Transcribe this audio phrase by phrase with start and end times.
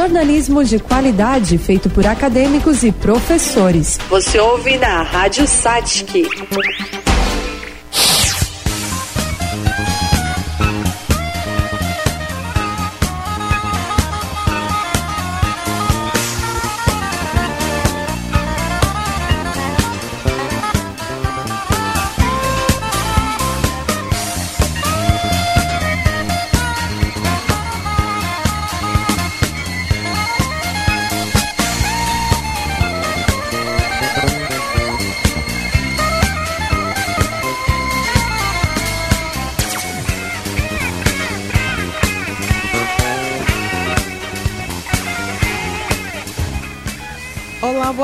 [0.00, 3.98] Jornalismo de qualidade feito por acadêmicos e professores.
[4.08, 6.26] Você ouve na Rádio Satic.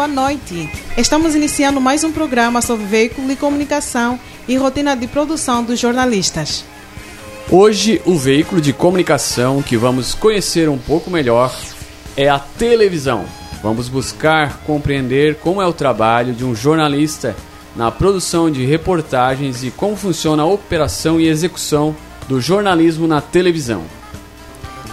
[0.07, 0.71] Boa noite.
[0.97, 6.65] Estamos iniciando mais um programa sobre veículo de comunicação e rotina de produção dos jornalistas.
[7.51, 11.53] Hoje, o veículo de comunicação que vamos conhecer um pouco melhor
[12.17, 13.25] é a televisão.
[13.61, 17.35] Vamos buscar compreender como é o trabalho de um jornalista
[17.75, 21.97] na produção de reportagens e como funciona a operação e execução
[22.29, 23.83] do jornalismo na televisão.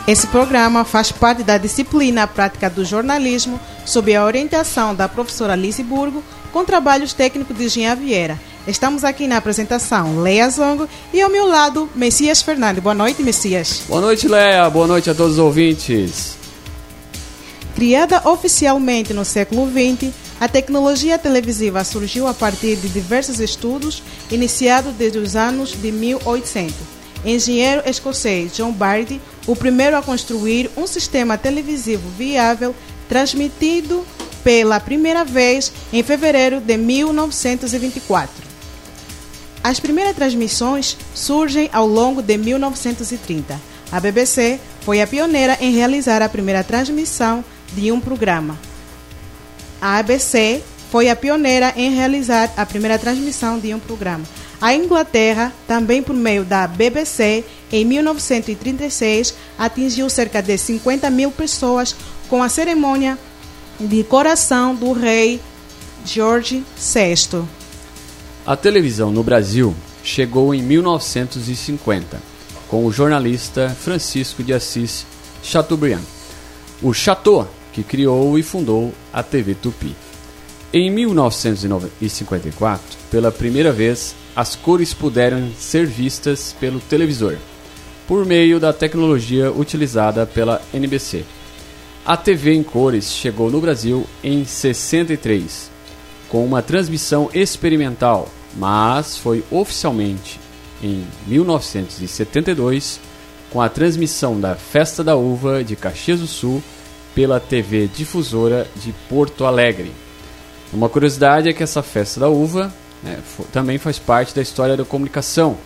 [0.06, 5.82] Esse programa faz parte da disciplina Prática do Jornalismo, sob a orientação da professora Alice
[5.82, 8.38] Burgo, com trabalhos técnicos de Jean Vieira.
[8.68, 12.84] Estamos aqui na apresentação Leia Zongo e ao meu lado Messias Fernandes.
[12.84, 13.84] Boa noite, Messias.
[13.88, 14.70] Boa noite, Leia.
[14.70, 16.36] Boa noite a todos os ouvintes.
[17.74, 24.94] Criada oficialmente no século XX, a tecnologia televisiva surgiu a partir de diversos estudos iniciados
[24.96, 27.03] desde os anos de 1800.
[27.26, 32.76] Engenheiro escocês John Bardi o primeiro a construir um sistema televisivo viável
[33.08, 34.06] transmitido
[34.44, 38.44] pela primeira vez em fevereiro de 1924.
[39.64, 43.60] As primeiras transmissões surgem ao longo de 1930.
[43.92, 48.58] A BBC foi a pioneira em realizar a primeira transmissão de um programa.
[49.82, 54.26] A ABC foi a pioneira em realizar a primeira transmissão de um programa.
[54.63, 61.94] A Inglaterra, também por meio da BBC, em 1936, atingiu cerca de 50 mil pessoas
[62.29, 63.19] com a cerimônia
[63.78, 65.41] de coração do rei
[66.06, 67.44] George VI.
[68.46, 72.22] A televisão no Brasil chegou em 1950,
[72.69, 75.06] com o jornalista Francisco de Assis
[75.44, 76.00] Chateaubriand,
[76.81, 79.94] o Chateau, que criou e fundou a TV Tupi.
[80.72, 87.38] Em 1954, pela primeira vez, as cores puderam ser vistas pelo televisor,
[88.08, 91.24] por meio da tecnologia utilizada pela NBC.
[92.06, 95.70] A TV em cores chegou no Brasil em 63,
[96.28, 100.40] com uma transmissão experimental, mas foi oficialmente
[100.82, 103.00] em 1972
[103.50, 106.62] com a transmissão da Festa da Uva de Caxias do Sul
[107.14, 109.92] pela TV Difusora de Porto Alegre.
[110.74, 113.19] Uma curiosidade é que essa Festa da Uva né,
[113.52, 115.58] também faz parte da história da comunicação,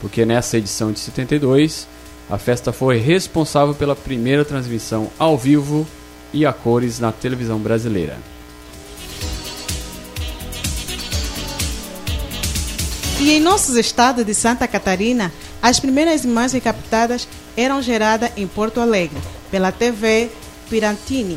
[0.00, 1.86] porque nessa edição de 72
[2.30, 5.86] a festa foi responsável pela primeira transmissão ao vivo
[6.32, 8.18] e a cores na televisão brasileira.
[13.20, 18.80] E em nossos estados de Santa Catarina, as primeiras imagens captadas eram geradas em Porto
[18.80, 19.18] Alegre,
[19.50, 20.30] pela TV
[20.70, 21.36] Pirantini.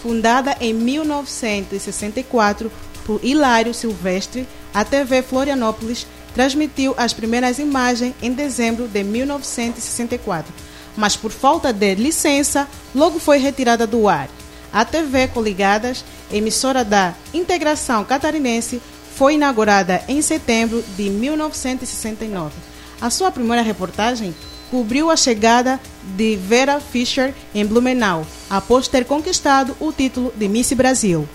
[0.00, 2.70] Fundada em 1964
[3.04, 10.52] por Hilário Silvestre, a TV Florianópolis transmitiu as primeiras imagens em dezembro de 1964,
[10.96, 14.28] mas por falta de licença, logo foi retirada do ar.
[14.72, 18.80] A TV Coligadas, emissora da Integração Catarinense,
[19.14, 22.54] foi inaugurada em setembro de 1969.
[23.00, 24.34] A sua primeira reportagem
[24.70, 25.78] cobriu a chegada
[26.16, 31.28] de Vera Fischer em Blumenau, após ter conquistado o título de Miss Brasil.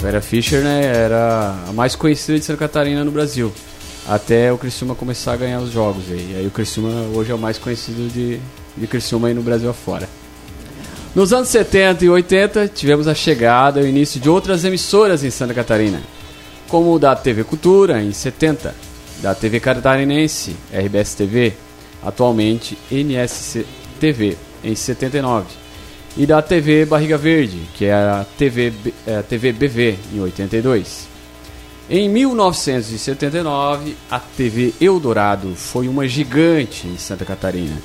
[0.00, 3.52] Vera Fischer né, era a mais conhecida de Santa Catarina no Brasil,
[4.06, 6.04] até o Criciúma começar a ganhar os jogos.
[6.08, 8.38] E aí o Criciúma hoje é o mais conhecido de,
[8.76, 10.08] de Criciúma aí no Brasil afora.
[11.14, 15.30] Nos anos 70 e 80 tivemos a chegada e o início de outras emissoras em
[15.30, 16.02] Santa Catarina,
[16.68, 18.74] como da TV Cultura em 70,
[19.22, 21.54] da TV Catarinense, RBS TV,
[22.02, 23.64] atualmente NSC
[23.98, 25.65] TV em 79
[26.16, 28.72] e da TV Barriga Verde, que é a TV,
[29.06, 31.16] é, TV BV, em 82.
[31.88, 37.80] Em 1979, a TV Eldorado foi uma gigante em Santa Catarina,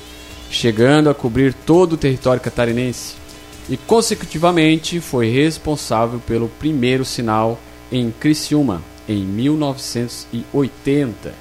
[0.50, 3.14] chegando a cobrir todo o território catarinense
[3.68, 7.60] e, consecutivamente, foi responsável pelo primeiro sinal
[7.92, 11.32] em Criciúma, em 1980.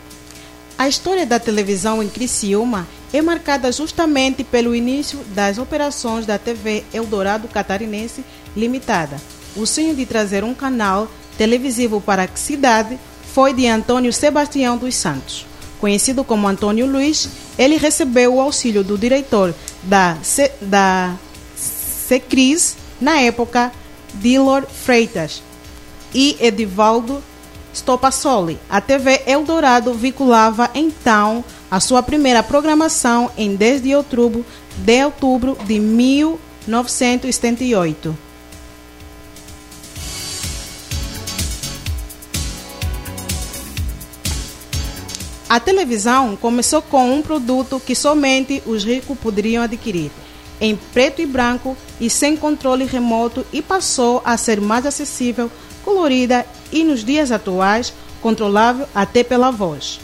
[0.77, 6.83] A história da televisão em Criciúma é marcada justamente pelo início das operações da TV
[6.93, 8.23] Eldorado Catarinense
[8.55, 9.17] Limitada.
[9.55, 12.97] O sonho de trazer um canal televisivo para a cidade
[13.33, 15.45] foi de Antônio Sebastião dos Santos.
[15.79, 17.27] Conhecido como Antônio Luiz,
[17.57, 19.53] ele recebeu o auxílio do diretor
[19.83, 21.15] da, C, da
[21.55, 23.71] Secris, na época,
[24.13, 25.41] Dilor Freitas,
[26.13, 27.23] e Edivaldo
[27.73, 28.59] Stopassoli.
[28.69, 34.45] A TV Eldorado vinculava então a sua primeira programação em 10 de outubro
[34.77, 38.31] de outubro de 1978.
[45.51, 50.09] A televisão começou com um produto que somente os ricos poderiam adquirir,
[50.61, 55.51] em preto e branco e sem controle remoto, e passou a ser mais acessível,
[55.83, 59.99] colorida e, nos dias atuais, controlável até pela voz.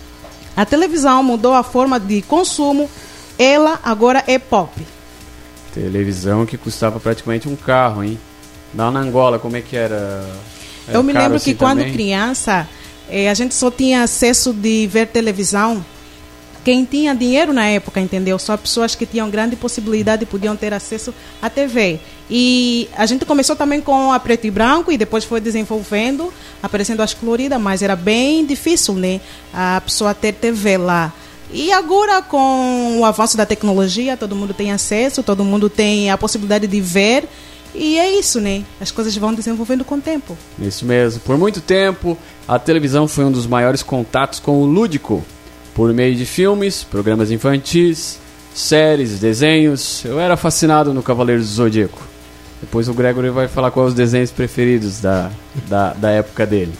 [0.55, 2.89] A televisão mudou a forma de consumo,
[3.37, 4.71] ela agora é pop.
[5.73, 8.19] Televisão que custava praticamente um carro, hein?
[8.75, 10.27] Lá na Angola, como é que era?
[10.87, 11.85] era Eu me lembro assim que também?
[11.85, 12.67] quando criança
[13.09, 15.85] é, a gente só tinha acesso de ver televisão
[16.67, 18.37] quem tinha dinheiro na época, entendeu?
[18.37, 21.97] Só pessoas que tinham grande possibilidade podiam ter acesso à TV.
[22.29, 26.29] E a gente começou também com a preto e branco e depois foi desenvolvendo,
[26.61, 29.21] aparecendo as coloridas, mas era bem difícil, né?
[29.53, 31.13] A pessoa ter TV lá.
[31.53, 36.17] E agora, com o avanço da tecnologia, todo mundo tem acesso, todo mundo tem a
[36.17, 37.29] possibilidade de ver
[37.73, 38.65] e é isso, né?
[38.81, 40.37] As coisas vão desenvolvendo com o tempo.
[40.59, 41.21] Isso mesmo.
[41.21, 45.23] Por muito tempo, a televisão foi um dos maiores contatos com o lúdico.
[45.77, 48.18] Por meio de filmes, programas infantis,
[48.51, 50.03] séries, desenhos.
[50.03, 52.01] Eu era fascinado no Cavaleiro do Zodíaco.
[52.59, 55.29] Depois o Gregory vai falar quais os desenhos preferidos da,
[55.68, 56.74] da, da época dele.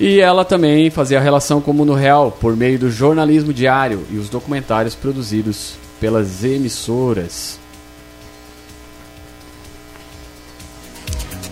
[0.00, 4.04] E ela também fazia a relação com o mundo real por meio do jornalismo diário
[4.10, 7.60] e os documentários produzidos pelas emissoras.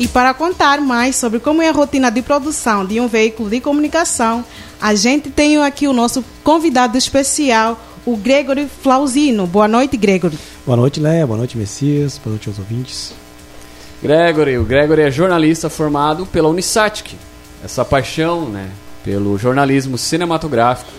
[0.00, 3.60] E para contar mais sobre como é a rotina de produção de um veículo de
[3.60, 4.44] comunicação,
[4.80, 9.46] a gente tem aqui o nosso convidado especial, o Gregory Flauzino.
[9.46, 10.38] Boa noite, Gregory.
[10.64, 11.26] Boa noite, Léa.
[11.26, 12.18] Boa noite, Messias.
[12.18, 13.12] Boa noite aos ouvintes.
[14.02, 17.14] Gregory, o Gregory é jornalista formado pela Unisatic.
[17.64, 18.70] Essa paixão, né,
[19.02, 20.92] pelo jornalismo cinematográfico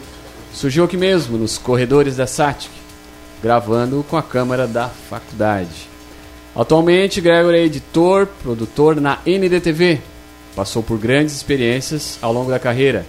[0.58, 2.72] surgiu aqui mesmo, nos corredores da SATIC,
[3.44, 5.88] gravando com a câmera da faculdade.
[6.56, 10.02] Atualmente, Gregory é editor, produtor na NDTV.
[10.56, 13.06] Passou por grandes experiências ao longo da carreira,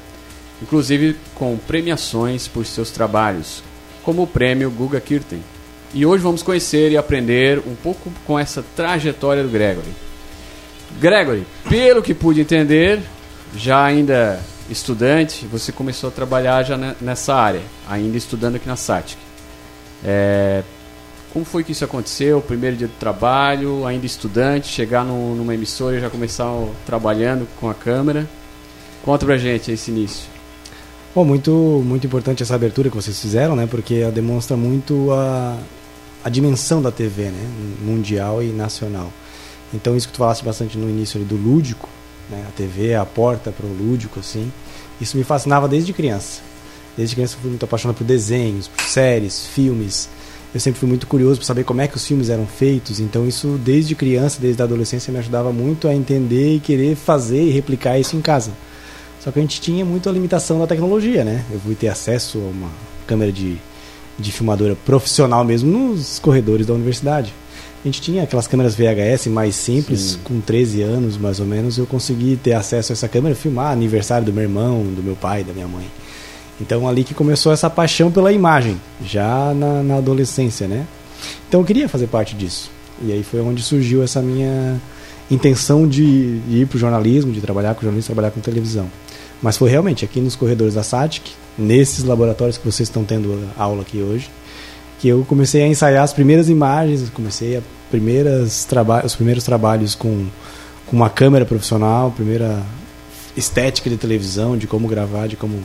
[0.62, 3.62] inclusive com premiações por seus trabalhos,
[4.02, 5.42] como o prêmio Guga Kirten.
[5.94, 9.88] E hoje vamos conhecer e aprender um pouco com essa trajetória do Gregory.
[11.00, 13.00] Gregory, pelo que pude entender,
[13.56, 19.18] já ainda estudante, você começou a trabalhar já nessa área, ainda estudando aqui na SATIC.
[20.04, 20.62] É,
[21.32, 22.40] como foi que isso aconteceu?
[22.40, 26.46] Primeiro dia do trabalho, ainda estudante, chegar no, numa emissora e já começar
[26.86, 28.28] trabalhando com a câmera.
[29.04, 30.37] Conta pra gente esse início.
[31.18, 31.50] Bom, muito,
[31.84, 33.66] muito importante essa abertura que vocês fizeram, né?
[33.66, 35.58] Porque ela demonstra muito a,
[36.22, 37.44] a dimensão da TV, né?
[37.84, 39.12] Mundial e nacional.
[39.74, 41.88] Então, isso que tu falaste bastante no início do lúdico,
[42.30, 42.44] né?
[42.48, 44.52] A TV é a porta para o lúdico, assim.
[45.00, 46.40] Isso me fascinava desde criança.
[46.96, 50.08] Desde criança eu fui muito apaixonado por desenhos, por séries, filmes
[50.54, 53.28] eu sempre fui muito curioso para saber como é que os filmes eram feitos, então
[53.28, 57.50] isso desde criança, desde a adolescência me ajudava muito a entender e querer fazer e
[57.50, 58.52] replicar isso em casa.
[59.28, 61.44] Só que a gente tinha muito a limitação da tecnologia, né?
[61.52, 62.70] Eu fui ter acesso a uma
[63.06, 63.58] câmera de,
[64.18, 67.34] de filmadora profissional mesmo nos corredores da universidade.
[67.84, 70.18] A gente tinha aquelas câmeras VHS mais simples, Sim.
[70.24, 74.24] com 13 anos mais ou menos, eu consegui ter acesso a essa câmera, filmar aniversário
[74.24, 75.84] do meu irmão, do meu pai, da minha mãe.
[76.58, 80.86] Então ali que começou essa paixão pela imagem, já na, na adolescência, né?
[81.46, 82.70] Então eu queria fazer parte disso.
[83.02, 84.80] E aí foi onde surgiu essa minha
[85.30, 88.88] intenção de, de ir para o jornalismo, de trabalhar com jornalismo, trabalhar com televisão.
[89.42, 93.82] Mas foi realmente aqui nos corredores da SATIC, nesses laboratórios que vocês estão tendo aula
[93.82, 94.30] aqui hoje,
[94.98, 98.66] que eu comecei a ensaiar as primeiras imagens, comecei a primeiras
[99.04, 100.26] os primeiros trabalhos com,
[100.86, 102.62] com uma câmera profissional, primeira
[103.36, 105.62] estética de televisão, de como gravar, de como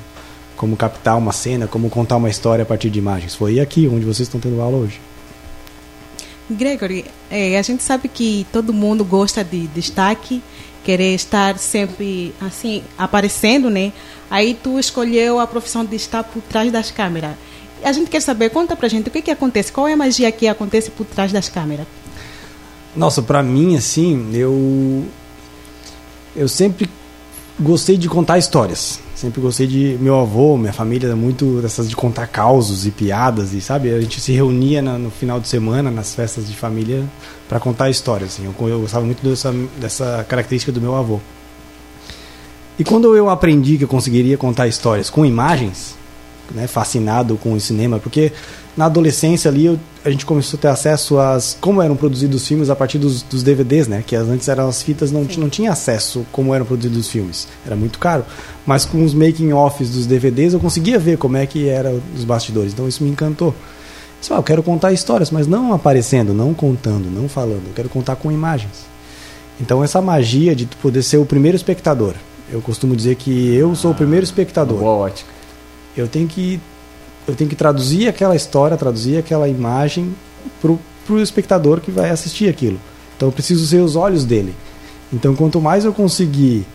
[0.56, 3.36] como captar uma cena, como contar uma história a partir de imagens.
[3.36, 5.02] Foi aqui onde vocês estão tendo aula hoje.
[6.50, 10.42] Gregory, é, a gente sabe que todo mundo gosta de destaque,
[10.84, 13.92] querer estar sempre assim aparecendo, né?
[14.30, 17.36] Aí tu escolheu a profissão de estar por trás das câmeras.
[17.84, 20.32] A gente quer saber, conta pra gente o que que acontece, qual é a magia
[20.32, 21.86] que acontece por trás das câmeras?
[22.96, 25.06] Nossa, pra mim assim, eu
[26.36, 26.90] eu sempre
[27.60, 29.98] gostei de contar histórias Sempre gostei de.
[30.02, 33.90] Meu avô, minha família, muito dessas de contar causos e piadas, e sabe?
[33.90, 37.06] A gente se reunia na, no final de semana, nas festas de família,
[37.48, 38.32] para contar histórias.
[38.32, 38.44] Assim.
[38.44, 41.22] Eu, eu gostava muito dessa, dessa característica do meu avô.
[42.78, 45.96] E quando eu aprendi que eu conseguiria contar histórias com imagens,
[46.52, 48.34] né, fascinado com o cinema, porque
[48.76, 52.48] na adolescência ali eu, a gente começou a ter acesso às como eram produzidos os
[52.48, 54.04] filmes a partir dos, dos DVDs, né?
[54.06, 57.76] Que antes eram as fitas, não, não tinha acesso como eram produzidos os filmes, era
[57.76, 58.26] muito caro.
[58.66, 62.24] Mas com os making offs dos DVDs eu conseguia ver como é que eram os
[62.24, 63.56] bastidores, então isso me encantou.
[64.20, 67.90] Disse, ah, eu quero contar histórias, mas não aparecendo, não contando, não falando, eu quero
[67.90, 68.86] contar com imagens.
[69.60, 72.16] Então essa magia de poder ser o primeiro espectador,
[72.52, 74.80] eu costumo dizer que eu sou o primeiro espectador.
[74.80, 75.30] Boa ótica.
[75.96, 76.60] Eu tenho que
[77.28, 80.14] eu tenho que traduzir aquela história, traduzir aquela imagem
[80.62, 82.80] pro, pro espectador que vai assistir aquilo.
[83.16, 84.54] Então eu preciso ser os olhos dele.
[85.12, 86.66] Então quanto mais eu conseguir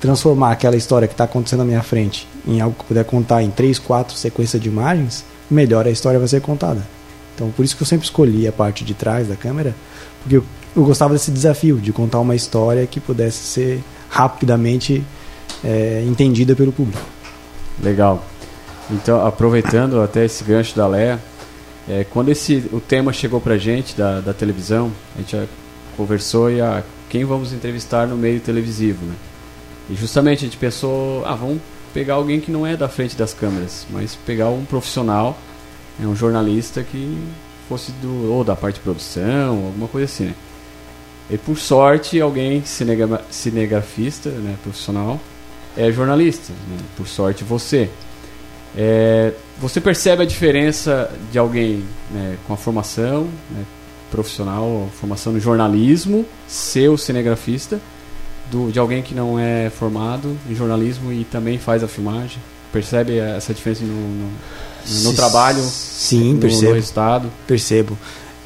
[0.00, 3.50] transformar aquela história que está acontecendo na minha frente em algo que puder contar em
[3.50, 6.86] três, quatro sequências de imagens, melhor a história vai ser contada.
[7.34, 9.74] Então por isso que eu sempre escolhi a parte de trás da câmera,
[10.22, 15.04] porque eu, eu gostava desse desafio de contar uma história que pudesse ser rapidamente
[15.64, 17.04] é, entendida pelo público.
[17.82, 18.24] Legal.
[18.90, 21.20] Então, aproveitando até esse gancho da Léa,
[21.88, 25.48] é, quando esse, o tema chegou pra gente da, da televisão, a gente
[25.96, 29.14] conversou e a quem vamos entrevistar no meio televisivo, né?
[29.88, 31.60] E justamente a gente pensou, ah, vamos
[31.94, 35.38] pegar alguém que não é da frente das câmeras, mas pegar um profissional,
[35.98, 37.18] né, um jornalista que
[37.68, 40.34] fosse do ou da parte de produção, alguma coisa assim, né?
[41.28, 45.20] E por sorte, alguém cinegra, cinegrafista, né, profissional,
[45.76, 46.78] é jornalista, né?
[46.96, 47.90] Por sorte você.
[48.76, 53.64] É, você percebe a diferença de alguém né, com a formação né,
[54.10, 57.80] profissional, formação no jornalismo, ser o cinegrafista,
[58.50, 62.38] do, de alguém que não é formado em jornalismo e também faz a filmagem?
[62.72, 64.30] Percebe essa diferença no, no,
[65.04, 65.62] no trabalho?
[65.62, 66.72] Sim, no, percebo.
[66.72, 67.32] No estado?
[67.46, 67.98] Percebo.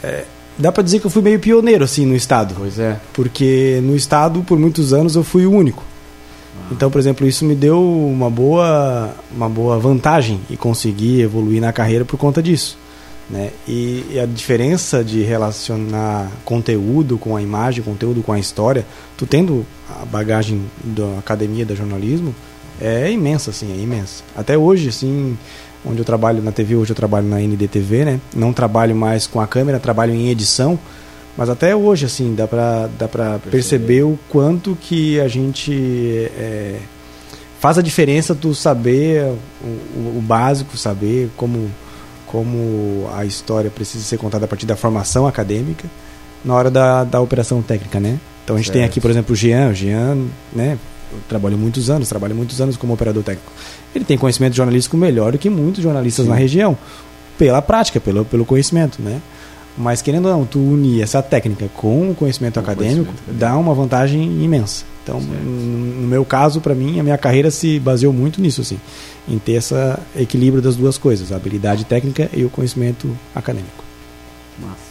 [0.02, 0.24] É,
[0.56, 2.54] dá para dizer que eu fui meio pioneiro assim no estado.
[2.56, 3.00] Pois é.
[3.12, 5.84] Porque no estado, por muitos anos, eu fui o único.
[6.70, 11.72] Então, por exemplo, isso me deu uma boa, uma boa vantagem e consegui evoluir na
[11.72, 12.78] carreira por conta disso.
[13.28, 13.50] Né?
[13.66, 18.84] E, e, a diferença de relacionar conteúdo com a imagem, conteúdo com a história,
[19.16, 22.34] tu tendo a bagagem da academia da jornalismo,
[22.80, 24.24] é imensa, assim, é imensa.
[24.34, 25.38] Até hoje, assim,
[25.84, 28.20] onde eu trabalho na TV, hoje eu trabalho na NDTV, né?
[28.34, 30.78] Não trabalho mais com a câmera, trabalho em edição,
[31.36, 33.50] mas até hoje, assim, dá pra, dá pra perceber.
[33.50, 36.76] perceber o quanto que a gente é,
[37.60, 39.32] faz a diferença do saber
[39.62, 41.70] o, o, básico, saber como,
[42.26, 45.88] como a história precisa ser contada a partir da formação acadêmica
[46.44, 48.18] na hora da, da operação técnica, né?
[48.44, 48.78] Então a gente certo.
[48.78, 49.68] tem aqui, por exemplo, o Jean.
[49.68, 50.78] O Jean, né?
[51.28, 53.52] Trabalhou muitos anos, trabalha muitos anos como operador técnico.
[53.94, 56.30] Ele tem conhecimento jornalístico melhor do que muitos jornalistas Sim.
[56.30, 56.78] na região,
[57.36, 59.20] pela prática, pelo, pelo conhecimento, né?
[59.76, 63.56] Mas querendo ou não, tu unir essa técnica com o conhecimento, com acadêmico, conhecimento dá
[63.56, 64.84] uma vantagem imensa.
[65.02, 65.42] Então, certo.
[65.42, 68.78] no meu caso, para mim, a minha carreira se baseou muito nisso, assim,
[69.28, 69.74] em ter esse
[70.16, 73.84] equilíbrio das duas coisas, a habilidade técnica e o conhecimento acadêmico.
[74.58, 74.90] Massa.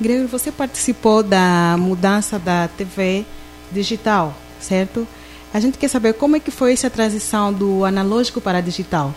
[0.00, 3.24] Gregor, você participou da mudança da TV
[3.72, 5.06] digital, certo?
[5.52, 9.14] A gente quer saber como é que foi essa transição do analógico para digital.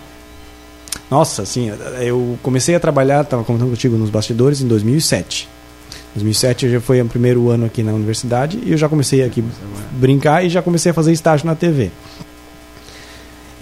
[1.09, 5.49] Nossa, assim, eu comecei a trabalhar, estava comentando contigo nos bastidores, em 2007.
[6.13, 9.43] 2007 já foi o primeiro ano aqui na universidade e eu já comecei aqui
[9.91, 11.91] brincar e já comecei a fazer estágio na TV.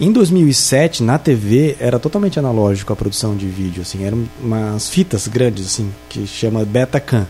[0.00, 5.26] Em 2007, na TV, era totalmente analógico a produção de vídeo, assim, eram umas fitas
[5.26, 7.26] grandes, assim, que chama Betacam.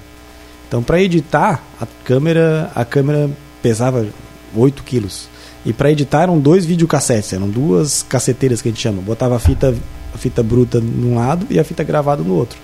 [0.67, 3.31] Então, para editar, a câmera, a câmera
[3.63, 4.07] pesava
[4.55, 5.31] 8 quilos.
[5.65, 9.01] E para editar eram dois videocassetes, eram duas caceteiras que a gente chama.
[9.01, 9.75] Botava a fita
[10.19, 12.59] fita bruta num lado e a fita gravada no outro.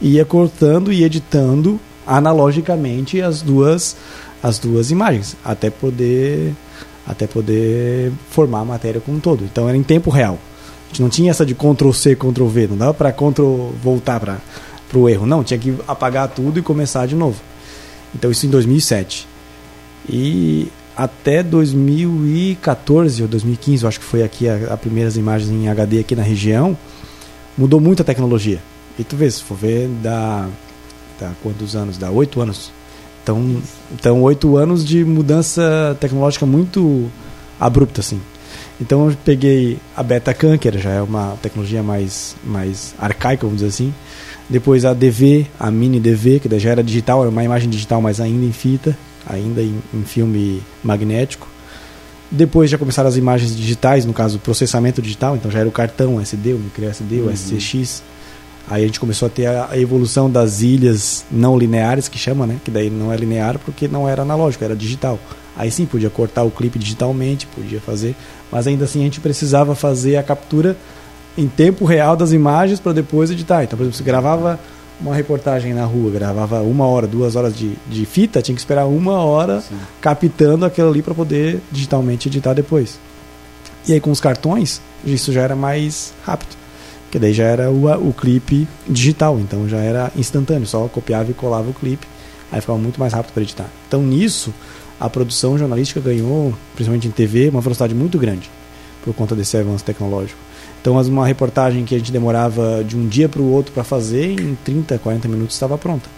[0.00, 3.96] E ia cortando e editando analogicamente as duas
[4.42, 6.54] as duas imagens até poder
[7.06, 9.44] até poder formar a matéria como um todo.
[9.44, 10.38] Então era em tempo real.
[10.86, 14.20] A gente não tinha essa de Ctrl C, Ctrl V, não dava para Ctrl voltar
[14.20, 14.38] para
[14.94, 17.40] o erro, não, tinha que apagar tudo e começar de novo.
[18.14, 19.28] Então isso em 2007.
[20.08, 26.00] E até 2014 ou 2015, eu acho que foi aqui as primeiras imagens em HD
[26.00, 26.76] aqui na região,
[27.60, 28.58] mudou muito a tecnologia.
[28.98, 30.48] E tu vê, se for ver, dá,
[31.20, 31.98] dá quantos anos?
[31.98, 32.72] Dá oito anos.
[33.22, 33.62] Então,
[33.92, 37.10] então oito anos de mudança tecnológica muito
[37.60, 38.18] abrupta, assim.
[38.80, 43.68] Então eu peguei a Betacam, que já é uma tecnologia mais, mais arcaica, vamos dizer
[43.68, 43.92] assim.
[44.48, 48.20] Depois a DV, a Mini DV, que já era digital, era uma imagem digital, mas
[48.20, 48.96] ainda em fita,
[49.28, 51.46] ainda em, em filme magnético.
[52.30, 56.20] Depois já começaram as imagens digitais, no caso, processamento digital, então já era o cartão
[56.20, 57.32] SD, o micro SD, o Uhum.
[57.36, 58.02] SCX.
[58.68, 62.46] Aí a gente começou a ter a, a evolução das ilhas não lineares, que chama,
[62.46, 62.58] né?
[62.64, 65.18] Que daí não é linear porque não era analógico, era digital.
[65.56, 68.14] Aí sim, podia cortar o clipe digitalmente, podia fazer,
[68.50, 70.76] mas ainda assim a gente precisava fazer a captura
[71.36, 73.64] em tempo real das imagens para depois editar.
[73.64, 74.58] Então, por exemplo, você gravava
[75.00, 78.86] uma reportagem na rua, gravava uma hora, duas horas de, de fita, tinha que esperar
[78.86, 79.76] uma hora Sim.
[80.00, 82.98] captando aquilo ali para poder digitalmente editar depois.
[83.88, 86.60] E aí com os cartões, isso já era mais rápido.
[87.04, 91.34] Porque daí já era o, o clipe digital, então já era instantâneo, só copiava e
[91.34, 92.06] colava o clipe,
[92.52, 93.66] aí ficava muito mais rápido para editar.
[93.88, 94.54] Então nisso,
[95.00, 98.50] a produção jornalística ganhou, principalmente em TV, uma velocidade muito grande
[99.02, 100.38] por conta desse avanço tecnológico.
[100.80, 104.40] Então, uma reportagem que a gente demorava de um dia para o outro para fazer,
[104.40, 106.08] em 30, 40 minutos estava pronta.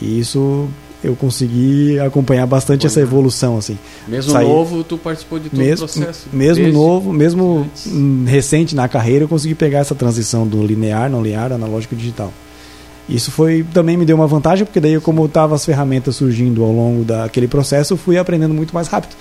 [0.00, 0.68] E isso
[1.02, 3.78] eu consegui acompanhar bastante essa evolução assim.
[4.06, 6.28] Mesmo Saí- novo, tu participou de todo Mesmo, o processo.
[6.30, 7.90] mesmo desde- novo, mesmo antes.
[8.26, 12.30] recente na carreira, eu consegui pegar essa transição do linear, não linear, analógico e digital.
[13.10, 16.70] Isso foi também me deu uma vantagem, porque daí como estavam as ferramentas surgindo ao
[16.70, 19.16] longo daquele processo, eu fui aprendendo muito mais rápido.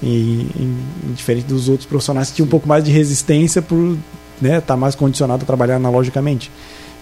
[0.00, 0.76] E, e
[1.14, 3.96] diferente dos outros profissionais que tinham um pouco mais de resistência por
[4.40, 6.50] né, estar mais condicionado a trabalhar analogicamente.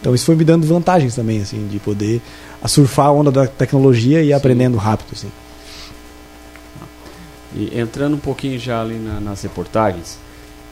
[0.01, 2.23] Então isso foi me dando vantagens também, assim, de poder
[2.67, 5.29] surfar a onda da tecnologia e ir aprendendo rápido, assim.
[7.55, 10.19] E entrando um pouquinho já ali na- nas reportagens,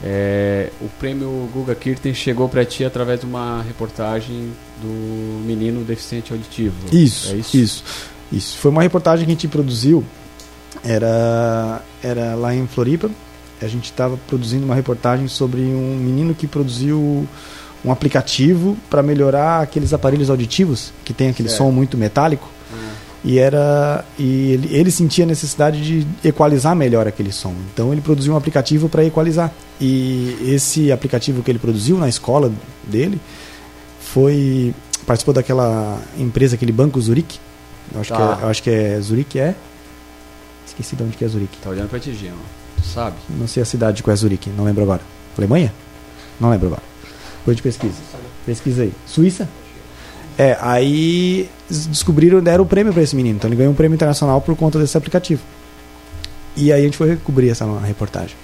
[0.03, 4.51] é, o prêmio Guga Kirten chegou para ti através de uma reportagem
[4.81, 6.75] do menino deficiente auditivo.
[6.91, 7.57] Isso, é isso?
[7.57, 7.83] isso,
[8.31, 8.57] isso.
[8.57, 10.03] Foi uma reportagem que a gente produziu.
[10.83, 13.09] Era, era lá em Floripa.
[13.61, 17.27] A gente estava produzindo uma reportagem sobre um menino que produziu
[17.83, 21.57] um aplicativo para melhorar aqueles aparelhos auditivos que tem aquele Certo.
[21.63, 22.49] som muito metálico.
[22.73, 22.91] Ah,
[23.23, 27.53] E era e ele, ele sentia a necessidade de equalizar melhor aquele som.
[27.73, 29.51] Então ele produziu um aplicativo para equalizar.
[29.79, 32.51] E esse aplicativo que ele produziu na escola
[32.83, 33.19] dele
[33.99, 34.73] foi
[35.05, 37.39] participou daquela empresa, aquele banco Zurich.
[37.93, 38.35] Eu acho, Tá.
[38.37, 39.55] que é, acho que é Zurich, é?
[40.67, 41.57] Esqueci de onde que é Zurich.
[41.61, 42.11] tá olhando para ti.
[42.77, 43.15] Tu sabe?
[43.29, 45.01] Não sei a cidade qual é Zurich, não lembro agora.
[45.37, 45.73] Alemanha?
[46.39, 46.83] Não lembro agora.
[47.39, 47.95] Depois de pesquisa.
[48.45, 48.93] Pesquisa aí.
[49.07, 49.49] Suíça?
[50.39, 53.35] É, aí descobriram, deram o prêmio para esse menino.
[53.35, 55.41] Então ele ganhou um prêmio internacional por conta desse aplicativo.
[56.55, 58.37] E aí a gente foi cobrir essa reportagem.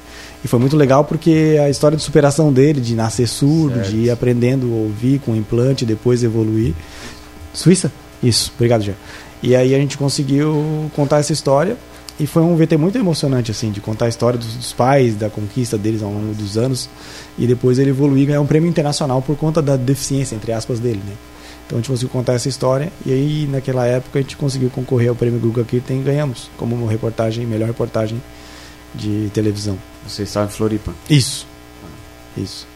[0.43, 3.91] E foi muito legal porque a história de superação dele, de nascer surdo, Certo.
[3.91, 6.73] de ir aprendendo a ouvir com implante, depois evoluir.
[7.53, 7.89] Suíça?
[8.21, 8.95] Isso, obrigado, Jean.
[9.41, 11.77] E aí a gente conseguiu contar essa história
[12.19, 15.29] e foi um VT muito emocionante, assim, de contar a história dos, dos pais, da
[15.29, 16.89] conquista deles ao longo dos anos
[17.37, 20.79] e depois ele evoluir e ganhar um prêmio internacional por conta da deficiência, entre aspas,
[20.79, 21.13] dele, né?
[21.65, 25.09] Então a gente conseguiu contar essa história e aí naquela época a gente conseguiu concorrer
[25.09, 28.21] ao prêmio Guga Kirten e ganhamos como uma reportagem, melhor reportagem
[28.93, 29.77] de televisão.
[30.07, 30.93] Você estava em Floripa.
[31.09, 31.47] Isso.
[32.37, 32.67] Isso.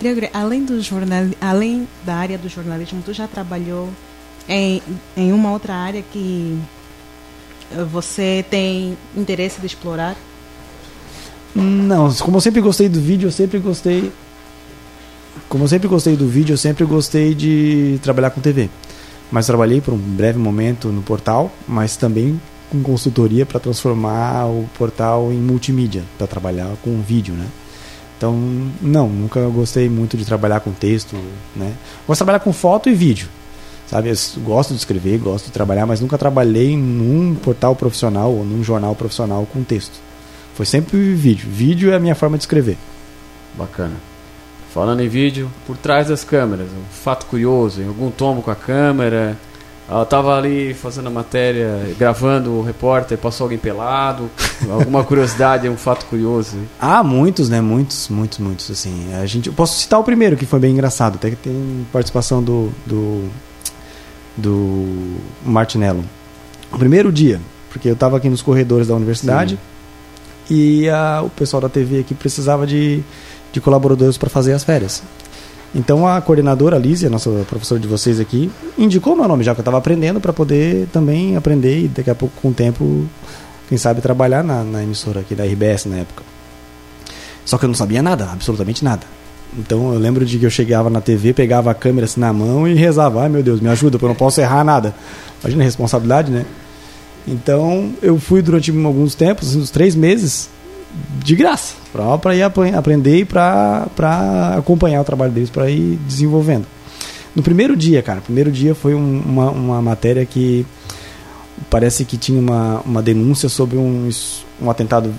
[0.00, 3.88] Gregory, além do jornal, além da área do jornalismo, tu já trabalhou
[4.48, 4.82] em,
[5.16, 6.58] em uma outra área que
[7.70, 10.16] eh, você tem interesse de explorar?
[11.54, 14.10] Não, como eu sempre gostei do vídeo, eu sempre gostei.
[15.52, 18.70] Como eu sempre gostei do vídeo, eu sempre gostei de trabalhar com TV.
[19.30, 24.66] Mas trabalhei por um breve momento no portal, mas também com consultoria para transformar o
[24.78, 27.46] portal em multimídia, para trabalhar com vídeo, né?
[28.16, 28.34] Então,
[28.80, 31.16] não, nunca gostei muito de trabalhar com texto,
[31.54, 31.74] né?
[32.06, 33.28] Gosto de trabalhar com foto e vídeo,
[33.86, 34.08] sabe?
[34.08, 38.64] Eu gosto de escrever, gosto de trabalhar, mas nunca trabalhei num portal profissional ou num
[38.64, 40.00] jornal profissional com texto.
[40.54, 41.46] Foi sempre vídeo.
[41.50, 42.78] Vídeo é a minha forma de escrever.
[43.54, 44.11] Bacana.
[44.72, 48.54] Falando em vídeo, por trás das câmeras, um fato curioso, em algum tomo com a
[48.54, 49.36] câmera,
[49.88, 54.30] ela tava ali fazendo a matéria, gravando o repórter, passou alguém pelado,
[54.70, 56.56] alguma curiosidade, um fato curioso.
[56.80, 57.60] Ah, muitos, né?
[57.60, 59.12] Muitos, muitos, muitos, assim.
[59.14, 61.16] A gente, eu posso citar o primeiro, que foi bem engraçado.
[61.16, 62.72] Até que tem participação do...
[62.86, 63.28] do,
[64.34, 66.02] do Martinello.
[66.72, 69.58] O primeiro dia, porque eu estava aqui nos corredores da universidade
[70.48, 73.02] e a, o pessoal da TV aqui precisava de,
[73.52, 75.02] de colaboradores para fazer as férias.
[75.74, 79.62] Então a coordenadora, Lízia, nossa professora de vocês aqui, indicou meu nome já que eu
[79.62, 83.06] estava aprendendo para poder também aprender e daqui a pouco com o tempo,
[83.68, 86.22] quem sabe trabalhar na, na emissora aqui da RBS na época.
[87.44, 89.02] Só que eu não sabia nada, absolutamente nada.
[89.58, 92.66] Então eu lembro de que eu chegava na TV, pegava a câmera assim na mão
[92.66, 94.94] e rezava: ai meu Deus, me ajuda, porque eu não posso errar nada.
[95.42, 96.44] Imagina a responsabilidade, né?
[97.26, 100.48] Então eu fui durante alguns tempos, uns três meses,
[101.24, 101.74] de graça,
[102.20, 103.86] para ir apre- aprender e para
[104.56, 106.66] acompanhar o trabalho deles, para ir desenvolvendo.
[107.34, 110.66] No primeiro dia, cara, primeiro dia foi um- uma, uma matéria que
[111.70, 114.08] parece que tinha uma, uma denúncia sobre um,
[114.60, 115.12] um atentado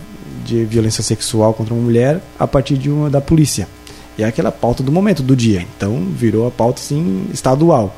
[0.45, 3.67] de violência sexual contra uma mulher a partir de uma da polícia.
[4.17, 5.65] E é aquela pauta do momento, do dia.
[5.75, 7.95] Então virou a pauta assim, estadual.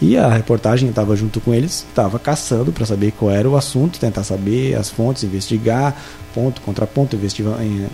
[0.00, 3.98] E a reportagem estava junto com eles, estava caçando para saber qual era o assunto,
[3.98, 5.96] tentar saber as fontes, investigar,
[6.32, 7.18] ponto contra ponto.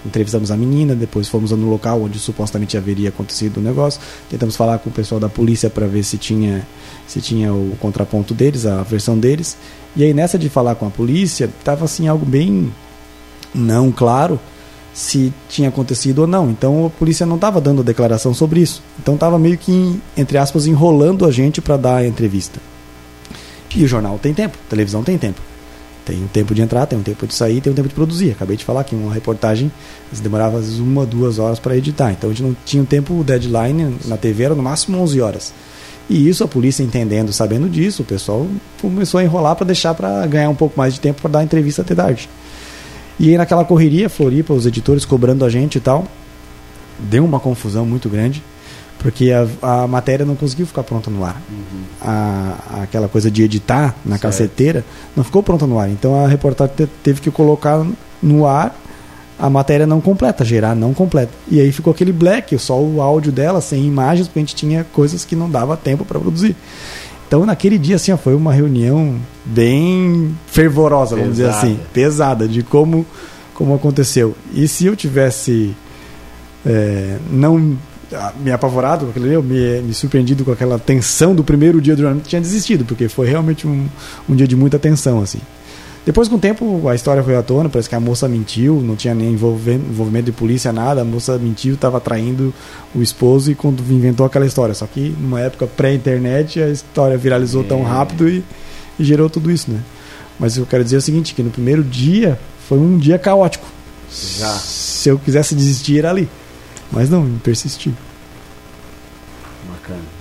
[0.04, 4.02] Entrevistamos a menina, depois fomos no local onde supostamente haveria acontecido o negócio.
[4.28, 6.66] Tentamos falar com o pessoal da polícia para ver se tinha,
[7.06, 9.56] se tinha o contraponto deles, a versão deles.
[9.96, 12.70] E aí nessa de falar com a polícia, estava assim algo bem
[13.54, 14.38] não claro
[14.94, 16.48] se tinha acontecido ou não.
[16.48, 18.80] Então a polícia não estava dando declaração sobre isso.
[18.98, 22.60] Então estava meio que, entre aspas, enrolando a gente para dar a entrevista.
[23.74, 25.40] E o jornal tem tempo, a televisão tem tempo.
[26.04, 28.30] Tem um tempo de entrar, tem um tempo de sair, tem um tempo de produzir.
[28.30, 29.72] Acabei de falar que uma reportagem
[30.22, 32.12] demorava às uma, duas horas para editar.
[32.12, 35.20] Então a gente não tinha um tempo, o deadline na TV era no máximo 11
[35.20, 35.52] horas.
[36.08, 38.46] E isso a polícia entendendo, sabendo disso, o pessoal
[38.80, 41.44] começou a enrolar para deixar para ganhar um pouco mais de tempo para dar a
[41.44, 42.28] entrevista até tarde.
[43.18, 46.06] E aí naquela correria, Floripa, os editores cobrando a gente e tal,
[46.98, 48.42] deu uma confusão muito grande,
[48.98, 51.40] porque a, a matéria não conseguiu ficar pronta no ar.
[51.50, 51.82] Uhum.
[52.00, 54.22] A, aquela coisa de editar na certo.
[54.22, 54.84] caceteira
[55.16, 55.88] não ficou pronta no ar.
[55.90, 57.86] Então a reportagem teve que colocar
[58.22, 58.74] no ar
[59.38, 61.32] a matéria não completa, gerar não completa.
[61.50, 64.84] E aí ficou aquele black, só o áudio dela, sem imagens, porque a gente tinha
[64.92, 66.54] coisas que não dava tempo para produzir.
[67.34, 72.62] Então, naquele dia, assim, ó, foi uma reunião bem fervorosa, vamos dizer assim, pesada, de
[72.62, 73.04] como,
[73.54, 74.36] como aconteceu.
[74.52, 75.74] E se eu tivesse
[76.64, 77.76] é, não
[78.12, 81.80] ah, me apavorado com aquilo ali, eu me, me surpreendido com aquela tensão do primeiro
[81.80, 83.88] dia do jornal, tinha desistido, porque foi realmente um,
[84.28, 85.40] um dia de muita tensão, assim.
[86.04, 88.94] Depois, com o tempo, a história foi à tona, parece que a moça mentiu, não
[88.94, 92.52] tinha nem envolvimento de polícia, nada, a moça mentiu, estava traindo
[92.94, 94.74] o esposo e quando inventou aquela história.
[94.74, 97.66] Só que numa época pré-internet, a história viralizou é.
[97.66, 98.44] tão rápido e,
[98.98, 99.80] e, gerou tudo isso, né?
[100.38, 102.38] Mas eu quero dizer o seguinte, que no primeiro dia
[102.68, 103.66] foi um dia caótico.
[104.38, 104.52] Já.
[104.58, 106.28] Se eu quisesse desistir, era ali.
[106.92, 107.94] Mas não, persisti.
[109.70, 110.13] Bacana.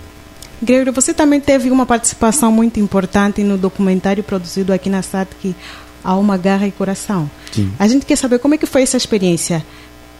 [0.64, 5.56] Gregor, você também teve uma participação muito importante no documentário produzido aqui na SATC,
[6.04, 7.30] Alma, Garra e Coração.
[7.52, 7.72] Sim.
[7.80, 9.64] A gente quer saber como é que foi essa experiência.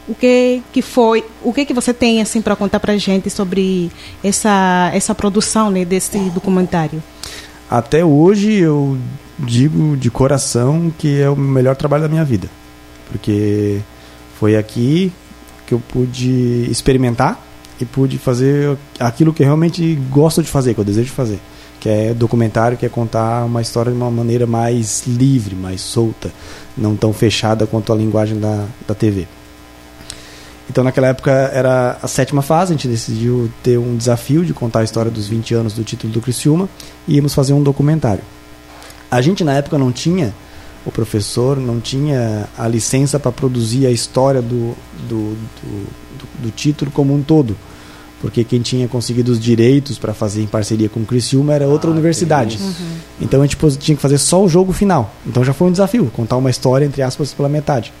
[0.06, 3.30] O que que foi, o que que você tem assim para contar para a gente
[3.30, 3.90] sobre
[4.22, 7.02] essa essa produção né, desse documentário?
[7.70, 8.98] Até hoje eu
[9.38, 12.50] digo de coração que é o melhor trabalho da minha vida,
[13.10, 13.80] porque
[14.38, 15.10] foi aqui
[15.66, 17.42] que eu pude experimentar
[17.80, 21.40] e pude fazer aquilo que eu realmente gosto de fazer, que eu desejo fazer,
[21.80, 26.32] que é documentário, que é contar uma história de uma maneira mais livre, mais solta,
[26.76, 29.26] não tão fechada quanto a linguagem da, da TV.
[30.70, 34.80] Então, naquela época era a sétima fase, a gente decidiu ter um desafio de contar
[34.80, 36.68] a história dos 20 anos do título do Criciúma
[37.06, 38.22] e íamos fazer um documentário.
[39.10, 40.34] A gente, na época, não tinha,
[40.86, 44.74] o professor não tinha a licença para produzir a história do,
[45.06, 45.86] do, do
[46.38, 47.56] do, título como um todo.
[48.20, 51.90] Porque quem tinha conseguido os direitos para fazer em parceria com o Criciúma era outra
[51.90, 52.58] ah, universidade.
[52.58, 52.96] Uhum.
[53.20, 55.14] Então a gente tinha que fazer só o jogo final.
[55.26, 57.92] Então já foi um desafio, contar uma história, entre aspas, pela metade.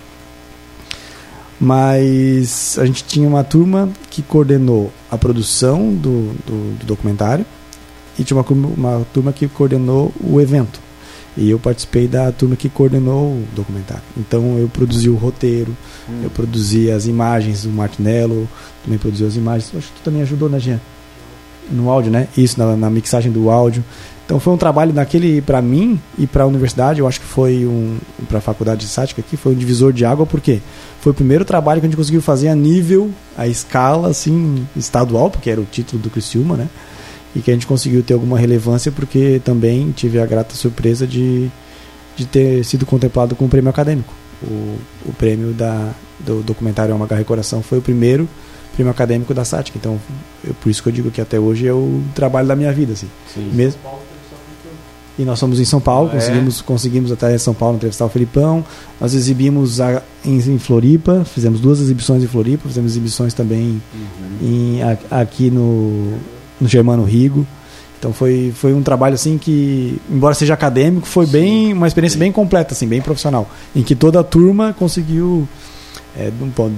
[1.60, 7.44] Mas a gente tinha uma turma que coordenou a produção do, do, do documentário
[8.18, 10.83] e tinha uma, uma turma que coordenou o evento.
[11.36, 14.04] E eu participei da turma que coordenou o documentário.
[14.16, 15.76] Então eu produzi o roteiro,
[16.08, 16.20] hum.
[16.22, 18.48] eu produzi as imagens do Martinello,
[18.84, 19.72] também produzi as imagens.
[19.76, 20.80] Acho que tu também ajudou, né, Jean?
[21.70, 22.28] No áudio, né?
[22.36, 23.82] Isso, na, na mixagem do áudio.
[24.24, 27.66] Então foi um trabalho daquele para mim e para a universidade, eu acho que foi
[27.66, 30.62] um para a faculdade de sática aqui, foi um divisor de água porque
[31.00, 35.30] foi o primeiro trabalho que a gente conseguiu fazer a nível, a escala assim estadual,
[35.30, 36.68] porque era o título do Criciúma, né?
[37.34, 41.50] E que a gente conseguiu ter alguma relevância porque também tive a grata surpresa de,
[42.16, 44.12] de ter sido contemplado com o prêmio acadêmico.
[44.42, 48.28] O, o prêmio da, do documentário Uma Garra e Coração foi o primeiro
[48.74, 49.78] prêmio acadêmico da SATIC.
[49.78, 50.00] Então,
[50.44, 52.92] eu, por isso que eu digo que até hoje é o trabalho da minha vida.
[52.92, 53.08] Assim.
[53.32, 53.50] Sim.
[53.52, 53.80] Mesmo,
[55.16, 56.12] e nós somos em São Paulo, é.
[56.14, 58.64] conseguimos, conseguimos até em São Paulo entrevistar o Felipão.
[59.00, 64.38] Nós exibimos a, em, em, Floripa, fizemos duas exibições em Floripa, fizemos exibições também uhum.
[64.42, 66.18] em, a, aqui no,
[66.64, 67.46] no Germano Rigo.
[67.98, 71.32] Então foi, foi um trabalho assim que, embora seja acadêmico, foi Sim.
[71.32, 75.48] bem uma experiência bem completa, assim, bem profissional, em que toda a turma conseguiu
[76.16, 76.30] é,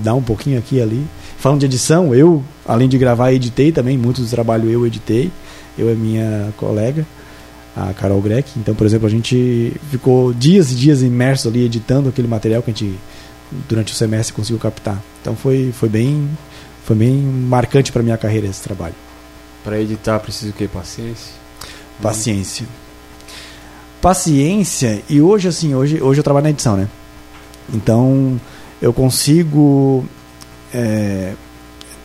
[0.03, 1.07] dar um pouquinho aqui e ali.
[1.39, 5.31] Falando de edição, eu, além de gravar, editei também, muito do trabalho eu editei,
[5.79, 7.07] eu e minha colega,
[7.77, 8.51] a Carol Greck.
[8.57, 12.71] Então, por exemplo, a gente ficou dias e dias imerso ali editando aquele material que
[12.71, 12.99] a gente
[13.69, 15.01] durante o semestre conseguiu captar.
[15.21, 16.29] Então foi, foi bem
[16.85, 18.95] foi bem marcante para minha carreira esse trabalho.
[19.67, 20.69] Para editar precisa o quê?
[20.73, 21.33] Paciência?
[22.01, 22.67] Paciência.
[24.01, 26.89] Paciência, e hoje assim, hoje, hoje eu trabalho na edição, né?
[27.75, 28.41] Então,
[28.81, 30.05] eu consigo
[30.73, 31.33] é,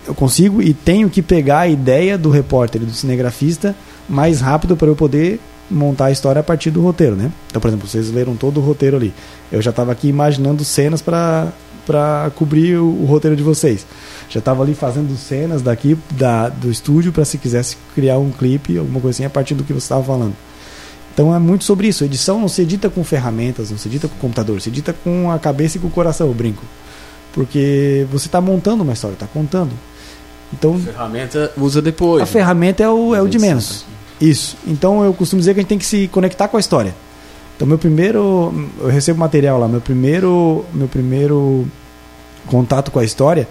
[0.07, 3.75] eu consigo e tenho que pegar a ideia do repórter do cinegrafista
[4.09, 7.31] mais rápido para eu poder montar a história a partir do roteiro, né?
[7.47, 9.13] Então, por exemplo, vocês leram todo o roteiro ali.
[9.51, 11.49] Eu já estava aqui imaginando cenas para
[11.85, 13.85] para cobrir o, o, roteiro de vocês.
[14.29, 18.77] Já estava ali fazendo cenas daqui da, do estúdio para se quisesse criar um clipe,
[18.77, 20.33] alguma coisinha a partir do que você estava falando.
[21.13, 22.03] Então é muito sobre isso.
[22.03, 25.29] A edição não se edita com ferramentas, não se edita com computador, se edita com
[25.29, 26.63] a cabeça e com o coração, eu brinco.
[27.33, 29.71] Porque você está montando uma história, está contando.
[30.53, 32.21] Então, a ferramenta usa depois.
[32.21, 32.31] A né?
[32.31, 33.85] ferramenta é o, é o de menos.
[34.19, 34.55] Isso.
[34.67, 36.93] Então eu costumo dizer que a gente tem que se conectar com a história.
[37.61, 41.67] Então meu primeiro, eu recebo material lá, meu primeiro, meu primeiro
[42.47, 43.47] contato com a história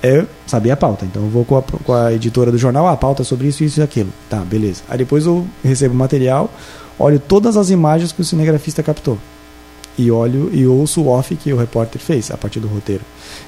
[0.00, 1.04] é saber a pauta.
[1.04, 3.48] Então eu vou com a, com a editora do jornal, ah, a pauta é sobre
[3.48, 4.10] isso, isso e aquilo.
[4.28, 4.82] Tá, beleza.
[4.88, 6.48] Aí depois eu recebo material,
[6.96, 9.18] olho todas as imagens que o cinegrafista captou
[9.98, 13.02] e olho e ouço o off que o repórter fez a partir do roteiro.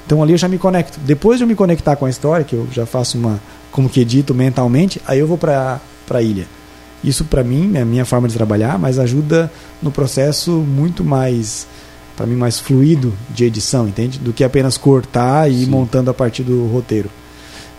[0.05, 0.99] Então ali eu já me conecto.
[0.99, 3.39] Depois de eu me conectar com a história, que eu já faço uma
[3.71, 6.45] como que edito mentalmente, aí eu vou para para ilha.
[7.03, 11.67] Isso para mim é a minha forma de trabalhar, mas ajuda no processo muito mais
[12.15, 14.19] para mim mais fluido de edição, entende?
[14.19, 17.09] Do que apenas cortar e ir montando a partir do roteiro.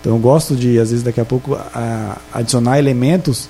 [0.01, 3.49] Então eu gosto de às vezes daqui a pouco a, adicionar elementos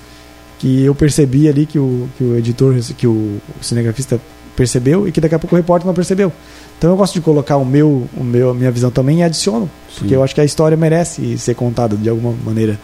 [0.59, 4.21] que eu percebi ali que o, que o editor, que o, o cinegrafista
[4.55, 6.33] percebeu e que daqui a pouco o repórter não percebeu.
[6.79, 9.69] Então eu gosto de colocar o meu, o meu, a minha visão também e adiciono,
[9.89, 10.01] Sim.
[10.01, 12.79] porque eu acho que a história merece ser contada de alguma maneira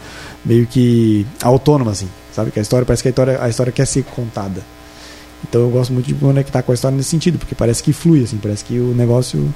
[0.45, 2.51] meio que autônoma assim, sabe?
[2.51, 4.63] Que a história parece que a história, a história quer ser contada.
[5.49, 8.23] Então eu gosto muito de conectar com a história nesse sentido, porque parece que flui
[8.23, 9.53] assim, parece que o negócio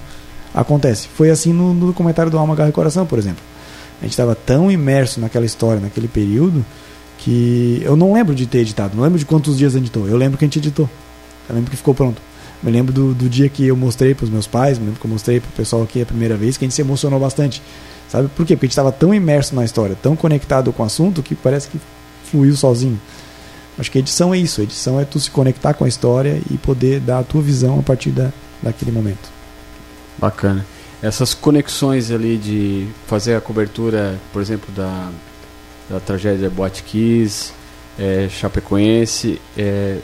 [0.54, 1.08] acontece.
[1.14, 3.42] Foi assim no, no documentário do Alma Garra e Coração, por exemplo.
[4.00, 6.64] A gente estava tão imerso naquela história, naquele período,
[7.18, 10.08] que eu não lembro de ter editado, não lembro de quantos dias editou.
[10.08, 10.88] Eu lembro que a gente editou.
[11.48, 12.20] Eu lembro que ficou pronto.
[12.62, 15.06] Me lembro do, do dia que eu mostrei para os meus pais, me lembro que
[15.06, 17.62] eu mostrei para o pessoal aqui a primeira vez, que a gente se emocionou bastante.
[18.08, 18.54] Sabe por quê?
[18.56, 21.68] Porque a gente estava tão imerso na história, tão conectado com o assunto, que parece
[21.68, 21.78] que
[22.30, 23.00] fluiu sozinho.
[23.78, 24.60] Acho que a edição é isso.
[24.60, 27.78] A edição é tu se conectar com a história e poder dar a tua visão
[27.78, 28.30] a partir da,
[28.62, 29.28] daquele momento.
[30.18, 30.64] Bacana.
[31.02, 35.10] Essas conexões ali de fazer a cobertura, por exemplo, da,
[35.90, 37.52] da tragédia Boate Kiss,
[37.98, 39.98] é, Chapecoense, é,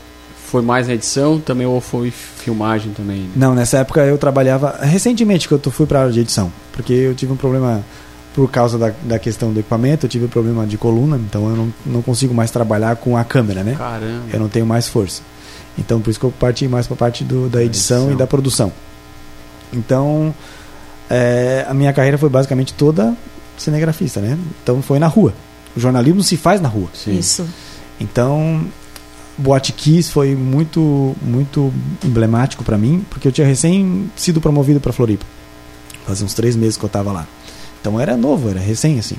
[0.50, 3.30] foi mais na edição também ou foi filmagem também?
[3.36, 6.92] Não, nessa época eu trabalhava recentemente que eu fui para a área de edição, porque
[6.92, 7.84] eu tive um problema
[8.34, 11.56] por causa da, da questão do equipamento, eu tive um problema de coluna, então eu
[11.56, 13.74] não, não consigo mais trabalhar com a câmera, né?
[13.76, 14.24] Caramba.
[14.32, 15.22] Eu não tenho mais força.
[15.78, 18.16] Então por isso que eu parti mais para a parte do, da edição, edição, e
[18.16, 18.72] da produção.
[19.72, 20.34] Então
[21.08, 23.16] é, a minha carreira foi basicamente toda
[23.58, 24.38] cinegrafista, né?
[24.62, 25.34] Então foi na rua.
[25.76, 26.88] O jornalismo se faz na rua.
[26.94, 27.18] Sim.
[27.18, 27.46] Isso.
[27.98, 28.64] Então
[29.36, 31.72] Boate Kiss foi muito muito
[32.04, 35.26] emblemático para mim, porque eu tinha recém sido promovido para Floripa.
[36.06, 37.26] Fazia uns três meses que eu estava lá.
[37.80, 39.16] Então era novo, era recém assim.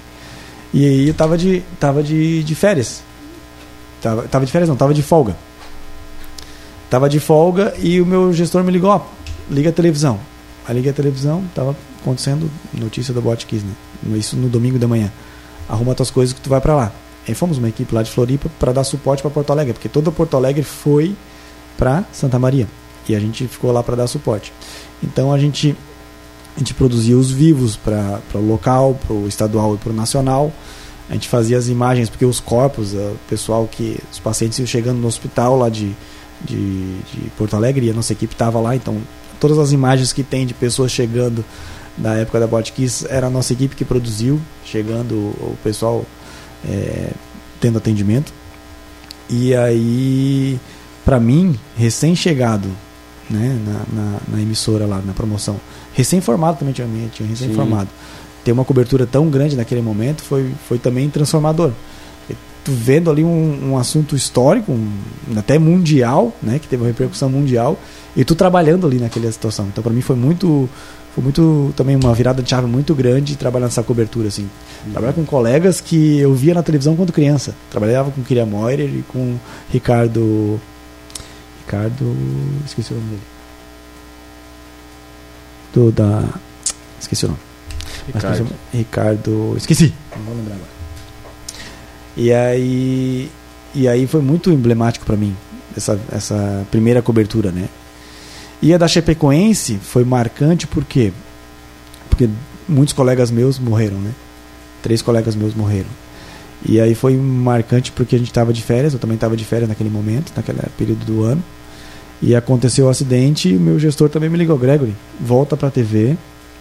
[0.74, 3.04] E aí eu tava de, tava de, de férias.
[4.02, 5.36] Tava, tava de férias não, tava de folga.
[6.90, 9.02] Tava de folga e o meu gestor me ligou, ó,
[9.50, 10.20] liga a televisão.
[10.68, 14.18] Aí liguei a televisão, tava acontecendo notícia do Boate Kiss, né?
[14.18, 15.12] Isso no domingo da manhã.
[15.68, 16.92] Arruma tuas coisas que tu vai para lá.
[17.28, 20.12] Aí fomos uma equipe lá de Floripa para dar suporte para Porto Alegre, porque toda
[20.12, 21.16] Porto Alegre foi
[21.78, 22.68] para Santa Maria
[23.08, 24.54] e a gente ficou lá para dar suporte.
[25.04, 25.76] Então a gente
[26.56, 30.52] a gente produzia os vivos para o local, para o estadual e para o nacional.
[31.10, 34.98] A gente fazia as imagens porque os corpos, o pessoal que os pacientes iam chegando
[34.98, 35.92] no hospital lá de,
[36.44, 38.98] de, de Porto Alegre e a nossa equipe estava lá, então
[39.40, 41.44] todas as imagens que tem de pessoas chegando
[41.98, 46.06] da época da Botkiss era a nossa equipe que produziu, chegando o pessoal
[46.66, 47.12] é,
[47.60, 48.32] tendo atendimento.
[49.30, 50.60] E aí,
[51.04, 52.70] para mim, recém-chegado
[53.32, 55.60] né, na, na, na, emissora lá, na promoção,
[55.94, 57.90] recém-formado também tinha, tinha recém-formado,
[58.44, 61.72] ter uma cobertura tão grande naquele momento foi, foi também transformador.
[62.64, 64.92] Tu vendo ali um, um assunto histórico, um,
[65.36, 67.80] até mundial, né, que teve uma repercussão mundial,
[68.16, 69.68] e tu trabalhando ali naquela situação.
[69.68, 70.70] Então, para mim, foi muito
[71.14, 74.44] foi muito também uma virada de chave muito grande trabalhar nessa cobertura assim
[74.86, 74.92] uhum.
[74.94, 79.04] trabalhar com colegas que eu via na televisão quando criança trabalhava com Kyria Moirer e
[79.10, 79.36] com
[79.70, 80.58] Ricardo
[81.72, 82.14] Ricardo
[82.66, 83.22] esqueci o nome dele.
[85.74, 86.28] Do da
[87.00, 87.40] esqueci o nome.
[88.08, 89.94] Ricardo, Mas, Ricardo esqueci.
[90.18, 90.70] Não vou lembrar agora.
[92.18, 93.32] E aí
[93.74, 95.34] e aí foi muito emblemático para mim
[95.76, 97.70] essa essa primeira cobertura né?
[98.62, 101.14] E a da Chapecoense foi marcante porque
[102.10, 102.30] porque
[102.68, 104.12] muitos colegas meus morreram, né?
[104.84, 105.90] Três colegas meus morreram.
[106.68, 109.70] E aí foi marcante porque a gente estava de férias, eu também estava de férias
[109.70, 111.42] naquele momento, naquele período do ano.
[112.22, 116.16] E aconteceu o acidente e meu gestor também me ligou, Gregory, volta pra TV,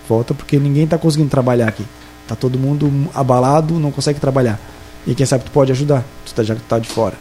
[0.08, 1.84] volta porque ninguém tá conseguindo trabalhar aqui.
[2.26, 4.58] Tá todo mundo abalado, não consegue trabalhar.
[5.06, 7.14] E quem sabe tu pode ajudar, tu tá, já tá de fora.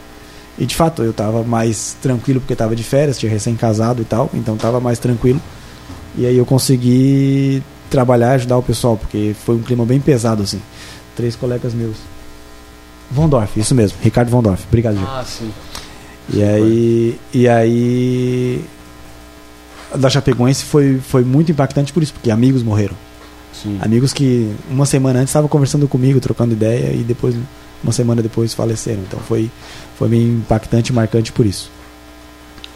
[0.58, 4.30] E de fato, eu tava mais tranquilo porque tava de férias, tinha recém-casado e tal,
[4.34, 5.40] então tava mais tranquilo.
[6.16, 10.60] E aí eu consegui trabalhar, ajudar o pessoal, porque foi um clima bem pesado assim.
[11.16, 11.96] Três colegas meus.
[13.10, 14.64] Vondorf, isso mesmo, Ricardo Vondorf.
[14.68, 15.06] Obrigado, Gil.
[15.06, 15.50] Ah, sim.
[16.32, 18.64] E aí, e aí
[19.94, 22.94] da Chapecoense foi, foi muito impactante por isso, porque amigos morreram.
[23.52, 23.78] Sim.
[23.80, 27.34] Amigos que uma semana antes estavam conversando comigo, trocando ideia, e depois,
[27.82, 29.00] uma semana depois, faleceram.
[29.00, 29.50] Então foi,
[29.98, 31.70] foi bem impactante e marcante por isso.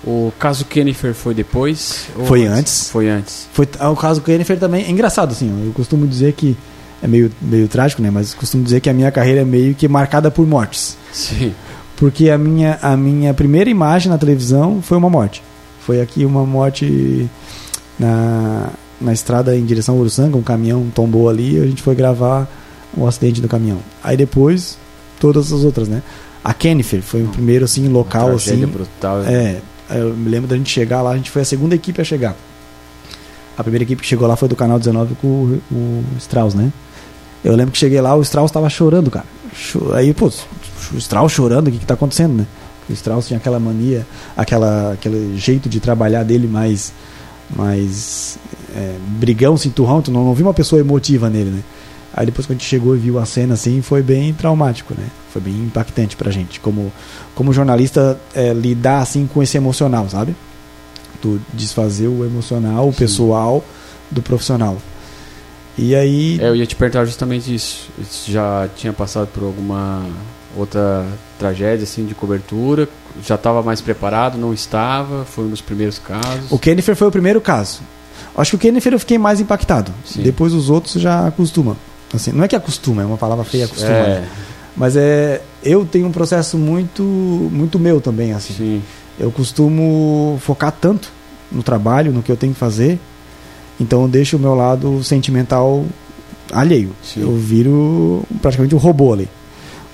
[0.06, 2.06] O caso Kennifer foi depois?
[2.26, 2.90] Foi antes.
[2.90, 3.48] Foi antes.
[3.52, 4.84] Foi ah, o caso Kennifer também.
[4.84, 6.56] É engraçado, assim, eu costumo dizer que.
[7.02, 8.10] É meio, meio trágico, né?
[8.10, 10.96] Mas costumo dizer que a minha carreira é meio que marcada por mortes.
[11.12, 11.54] Sim.
[11.96, 15.42] Porque a minha, a minha primeira imagem na televisão foi uma morte.
[15.80, 17.28] Foi aqui uma morte
[17.98, 21.94] na, na estrada em direção ao Uruçanga, um caminhão tombou ali e a gente foi
[21.94, 22.48] gravar
[22.96, 23.78] o acidente do caminhão.
[24.02, 24.78] Aí depois,
[25.20, 26.02] todas as outras, né?
[26.42, 28.66] A Kennifer foi o primeiro, assim, local, Uma assim.
[28.66, 29.22] brutal.
[29.22, 32.04] É, eu me lembro da gente chegar lá, a gente foi a segunda equipe a
[32.04, 32.36] chegar.
[33.56, 36.72] A primeira equipe que chegou lá foi do Canal 19 com o, o Strauss, né?
[37.44, 39.26] Eu lembro que cheguei lá, o Strauss tava chorando, cara.
[39.94, 40.30] Aí, pô,
[40.92, 42.46] o Strauss chorando, o que que tá acontecendo, né?
[42.88, 46.92] O Strauss tinha aquela mania, aquela, aquele jeito de trabalhar dele mais,
[47.54, 48.38] mais
[48.74, 51.62] é, brigão, cinturrão, tu não, não viu uma pessoa emotiva nele, né?
[52.16, 55.06] Aí depois que a gente chegou e viu a cena assim, foi bem traumático, né?
[55.32, 56.92] Foi bem impactante pra gente, como,
[57.34, 60.36] como jornalista é, lidar assim com esse emocional, sabe?
[61.20, 63.64] Tu desfazer o emocional, o pessoal
[64.10, 64.76] do profissional.
[65.76, 67.88] E aí, É, eu ia te perguntar justamente isso.
[67.98, 70.06] Você Já tinha passado por alguma
[70.56, 71.06] outra
[71.38, 72.88] tragédia assim de cobertura?
[73.24, 74.38] Já estava mais preparado?
[74.38, 75.24] Não estava?
[75.24, 76.50] Foi um dos primeiros casos?
[76.50, 77.80] o Kennifer foi o primeiro caso.
[78.36, 79.92] Acho que o Kennifer eu fiquei mais impactado.
[80.04, 80.22] Sim.
[80.22, 81.76] Depois os outros já acostumam.
[82.12, 83.90] Assim, não é que acostuma, é uma palavra feia, acostuma.
[83.90, 84.28] É, né?
[84.76, 88.54] Mas é, eu tenho um processo muito, muito meu também, assim.
[88.54, 88.82] sim.
[89.18, 91.12] Eu costumo focar tanto
[91.50, 92.98] no trabalho, no que eu tenho que fazer,
[93.80, 95.84] então eu deixo o meu lado sentimental
[96.52, 96.90] alheio.
[97.02, 97.22] Sim.
[97.22, 99.28] Eu viro praticamente um robô ali.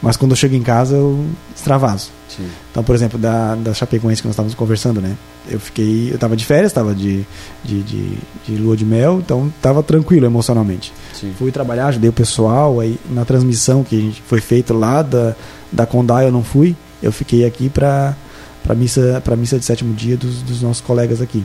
[0.03, 2.11] Mas quando eu chego em casa, eu extravaso.
[2.29, 2.49] sim.
[2.71, 5.15] Então, por exemplo, da, da Chapecoense que nós estávamos conversando, né?
[5.49, 6.09] Eu fiquei.
[6.11, 7.27] Eu estava de férias, estava de,
[7.63, 10.93] de, de, de lua de mel, então estava tranquilo emocionalmente.
[11.13, 11.35] sim.
[11.39, 15.35] Fui trabalhar, ajudei o pessoal, aí na transmissão que foi feita lá da,
[15.71, 18.17] da Condá eu não fui, eu fiquei aqui para
[18.63, 21.45] para missa para missa de sétimo dia dos, dos nossos colegas aqui,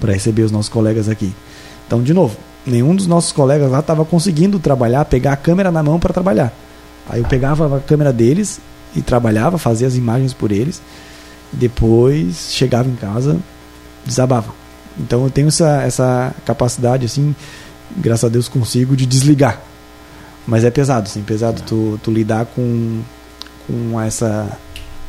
[0.00, 1.32] para receber os nossos colegas aqui.
[1.86, 5.82] Então, de novo, nenhum dos nossos colegas lá estava conseguindo trabalhar, pegar a câmera na
[5.82, 6.52] mão para trabalhar.
[7.10, 8.60] Aí eu pegava a câmera deles
[8.94, 10.80] e trabalhava, fazia as imagens por eles.
[11.52, 13.36] Depois chegava em casa,
[14.06, 14.54] desabava.
[14.98, 17.34] Então eu tenho essa, essa capacidade assim,
[17.96, 19.60] graças a Deus consigo de desligar.
[20.46, 23.00] Mas é pesado, sim, pesado tu, tu lidar com,
[23.66, 24.48] com essa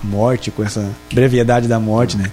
[0.03, 2.31] morte, com essa brevidade da morte, né?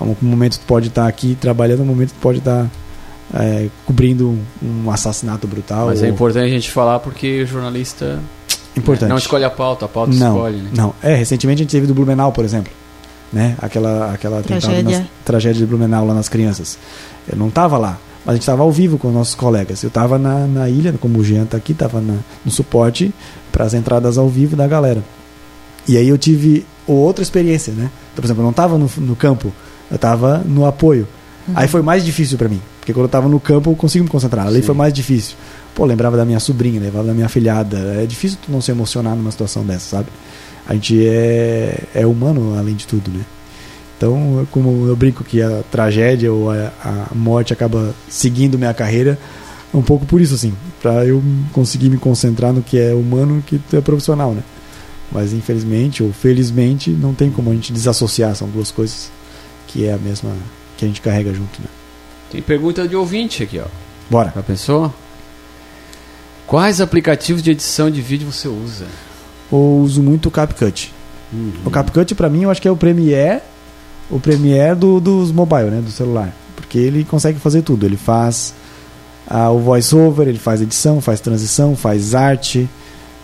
[0.00, 2.66] Um momento tu pode estar aqui trabalhando, um momento tu pode estar
[3.34, 5.86] é, cobrindo um, assassinato brutal.
[5.86, 8.18] Mas é ou- importante a gente falar porque o jornalista
[8.76, 9.08] importante.
[9.10, 10.70] não escolhe a pauta, a pauta não, escolhe, né?
[10.76, 12.72] Não, é, recentemente a gente teve do Blumenau, por exemplo.
[13.32, 13.56] Né?
[13.62, 14.98] Aquela, aquela Tragédia.
[14.98, 16.76] nas- tragédia de Blumenau lá nas crianças.
[17.30, 19.82] Eu não estava lá, mas a gente estava ao vivo com os nossos colegas.
[19.84, 23.12] Eu estava na, na ilha, como o Jean está aqui, estava no suporte
[23.52, 25.02] para as entradas ao vivo da galera.
[25.86, 27.84] E aí eu tive outra experiência, né?
[28.12, 29.52] Então, por exemplo, eu não estava no, no campo,
[29.90, 31.06] eu estava no apoio.
[31.54, 34.10] Aí foi mais difícil para mim, porque quando eu estava no campo eu consigo me
[34.10, 34.46] concentrar.
[34.46, 34.62] Ali Sim.
[34.62, 35.36] foi mais difícil.
[35.74, 37.78] Pô, lembrava da minha sobrinha, lembrava da minha filhada.
[38.02, 40.08] É difícil tu não se emocionar numa situação dessa, sabe?
[40.66, 43.24] A gente é, é humano além de tudo, né?
[43.96, 49.18] Então, como eu brinco que a tragédia ou a, a morte acaba seguindo minha carreira,
[49.72, 51.22] é um pouco por isso, assim, para eu
[51.52, 54.42] conseguir me concentrar no que é humano e que é profissional, né?
[55.12, 59.10] Mas infelizmente ou felizmente não tem como a gente desassociar, são duas coisas
[59.66, 60.32] que é a mesma
[60.76, 61.68] que a gente carrega junto, né?
[62.30, 63.66] Tem pergunta de ouvinte aqui, ó.
[64.08, 64.32] Bora.
[64.34, 64.92] Já pensou?
[66.46, 68.86] Quais aplicativos de edição de vídeo você usa?
[69.52, 70.92] Eu uso muito o CapCut.
[71.32, 71.52] Uhum.
[71.64, 73.40] O CapCut para mim eu acho que é o Premiere,
[74.10, 77.86] o Premiere do, dos mobile, né, do celular, porque ele consegue fazer tudo.
[77.86, 78.52] Ele faz
[79.28, 82.68] ah, o voiceover, ele faz edição, faz transição, faz arte,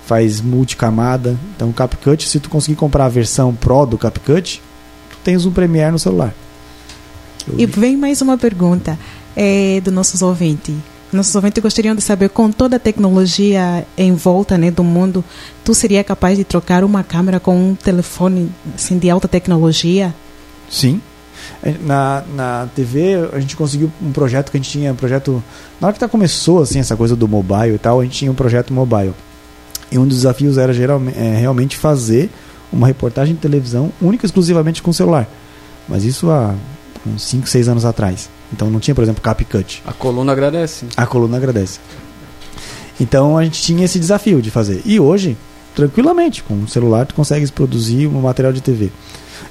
[0.07, 1.37] faz multicamada.
[1.57, 4.63] Então o CapCut, se tu conseguir comprar a versão Pro do CapCut,
[5.11, 6.33] tu tens um Premiere no celular.
[7.57, 8.99] E vem mais uma pergunta
[9.37, 10.75] é, do nossos ouvintes.
[11.13, 15.25] Nossos ouvintes gostariam de saber, com toda a tecnologia em volta né, do mundo,
[15.65, 20.15] tu seria capaz de trocar uma câmera com um telefone assim, de alta tecnologia?
[20.69, 21.01] Sim.
[21.63, 25.43] É, Na, na TV, a gente conseguiu um projeto que a gente tinha, um projeto...
[25.81, 28.31] Na hora que tá, começou, assim, essa coisa do mobile e tal, a gente tinha
[28.31, 29.15] um projeto mobile.
[29.91, 32.29] E um dos desafios era geralmente, é, realmente fazer
[32.73, 35.29] uma reportagem de televisão única exclusivamente com celular.
[35.89, 36.55] Mas isso há
[37.07, 38.29] uns 5, 6 anos atrás.
[38.53, 39.83] Então não tinha, por exemplo, CapCut.
[39.87, 40.87] A coluna agradece.
[40.97, 41.79] A coluna agradece.
[43.01, 44.83] Então a gente tinha esse desafio de fazer.
[44.85, 45.37] E hoje,
[45.75, 48.91] tranquilamente, com o celular tu consegues produzir um material de TV.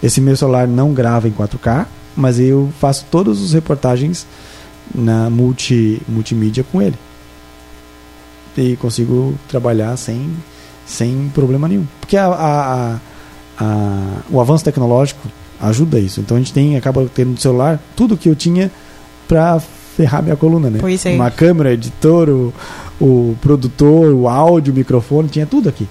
[0.01, 1.85] Esse meu celular não grava em 4K,
[2.15, 4.25] mas eu faço todas as reportagens
[4.93, 6.95] na multi, multimídia com ele.
[8.57, 10.31] E consigo trabalhar sem,
[10.85, 11.85] sem problema nenhum.
[11.99, 12.99] Porque a- a-
[13.59, 15.27] a- o avanço tecnológico
[15.59, 16.19] ajuda isso.
[16.21, 18.71] Então a gente tem, acaba tendo no celular tudo que eu tinha
[19.27, 20.79] para ferrar minha coluna, né?
[20.81, 21.13] Pois é.
[21.15, 22.53] Uma câmera, editor, o,
[22.99, 25.87] o produtor, o áudio, o microfone, tinha tudo aqui.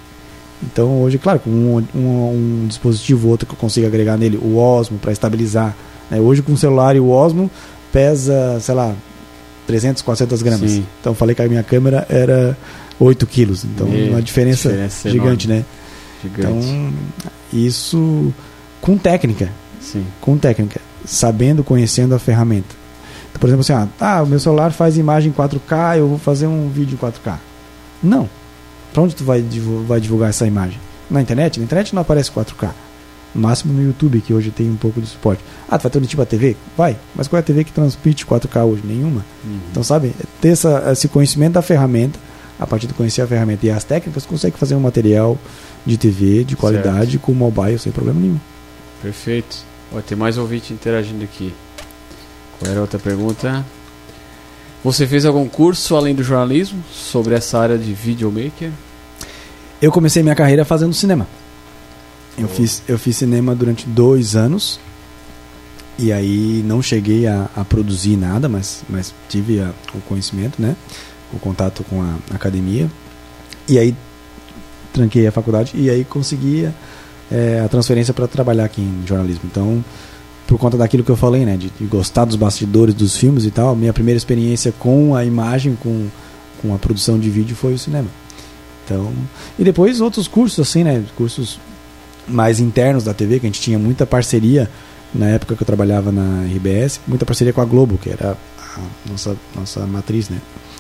[0.63, 4.37] Então hoje, claro, com um, um, um dispositivo ou outro que eu consigo agregar nele,
[4.37, 5.75] o Osmo para estabilizar.
[6.11, 6.21] né?
[6.21, 7.51] Hoje com o celular e o Osmo
[7.93, 8.95] pesa, sei lá,
[9.67, 10.71] 300, 400 gramas.
[10.71, 10.87] Sim.
[11.01, 12.57] Então eu falei que a minha câmera era
[13.01, 13.65] 8 quilos.
[13.65, 15.65] Então E uma diferença, diferença gigante, né?
[16.23, 16.67] Gigante.
[16.67, 16.93] Então
[17.53, 18.33] isso
[18.85, 20.05] com técnica, Sim.
[20.21, 22.69] com técnica, sabendo, conhecendo a ferramenta.
[23.31, 26.19] Então, por exemplo, assim, ah, ah, o meu celular faz imagem em 4K, eu vou
[26.19, 27.39] fazer um vídeo em 4K.
[28.03, 28.29] Não.
[28.93, 29.43] Para onde tu vai,
[29.87, 30.79] vai divulgar essa imagem?
[31.11, 31.59] Na internet?
[31.59, 32.73] Na internet não aparece 4K.
[33.35, 35.43] No máximo no YouTube, que hoje tem um pouco de suporte.
[35.67, 36.55] Ah, tu vai transmitir pra TV?
[36.77, 36.99] Vai.
[37.15, 38.83] Mas qual é a TV que transmite 4K hoje?
[38.85, 39.25] Nenhuma.
[39.43, 39.61] Uhum.
[39.71, 40.13] Então, sabe,
[40.43, 42.19] ter essa, esse conhecimento da ferramenta,
[42.61, 45.39] a partir de conhecer a ferramenta e as técnicas, consegue fazer um material
[45.87, 48.39] de TV de qualidade com mobile sem problema nenhum.
[49.05, 49.59] Perfeito.
[49.95, 51.53] Ó, tem mais ouvinte interagindo aqui.
[52.59, 53.65] Qual era a outra pergunta?
[54.83, 58.71] Você fez algum curso além do jornalismo sobre essa área de videomaker?
[59.81, 61.27] Eu comecei minha carreira fazendo cinema.
[62.39, 62.57] Eu, Boa.
[62.57, 64.81] fiz, eu fiz cinema durante dois anos.
[65.99, 70.75] E aí não cheguei a, a produzir nada, mas, mas tive a- o conhecimento, né?
[71.33, 72.91] O contato com a academia.
[73.69, 73.95] E aí
[74.95, 76.69] tranquei a faculdade e aí consegui
[77.35, 79.43] é, a transferência para trabalhar aqui em jornalismo.
[79.45, 79.85] Então,
[80.47, 81.57] por conta daquilo que eu falei, né?
[81.57, 85.77] De, de gostar dos bastidores dos filmes e tal, minha primeira experiência com a imagem,
[85.83, 86.07] com,
[86.63, 88.09] com a produção de vídeo foi o cinema.
[88.85, 89.13] Então,
[89.59, 91.59] e depois outros cursos assim, né, cursos
[92.29, 94.71] mais internos da TV, que a gente tinha muita parceria
[95.13, 98.37] na época que eu trabalhava na RBS, muita parceria com a Globo, que era
[98.77, 100.39] a nossa nossa matriz, né?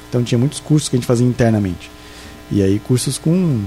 [0.09, 1.91] Então tinha muitos cursos que a gente fazia internamente.
[2.51, 3.63] E aí cursos com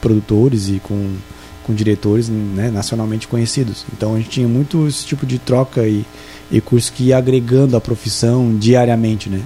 [0.00, 1.16] produtores e com
[1.62, 3.84] com diretores né, nacionalmente conhecidos.
[3.92, 6.04] Então a gente tinha muito esse tipo de troca e,
[6.50, 9.42] e curso que ia agregando a profissão diariamente, né?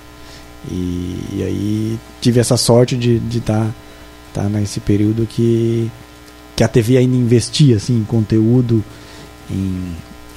[0.71, 3.67] E, e aí tive essa sorte de estar
[4.33, 5.91] tá, tá nesse período que,
[6.57, 8.83] que a TV ainda investia assim, em conteúdo,
[9.51, 9.93] em,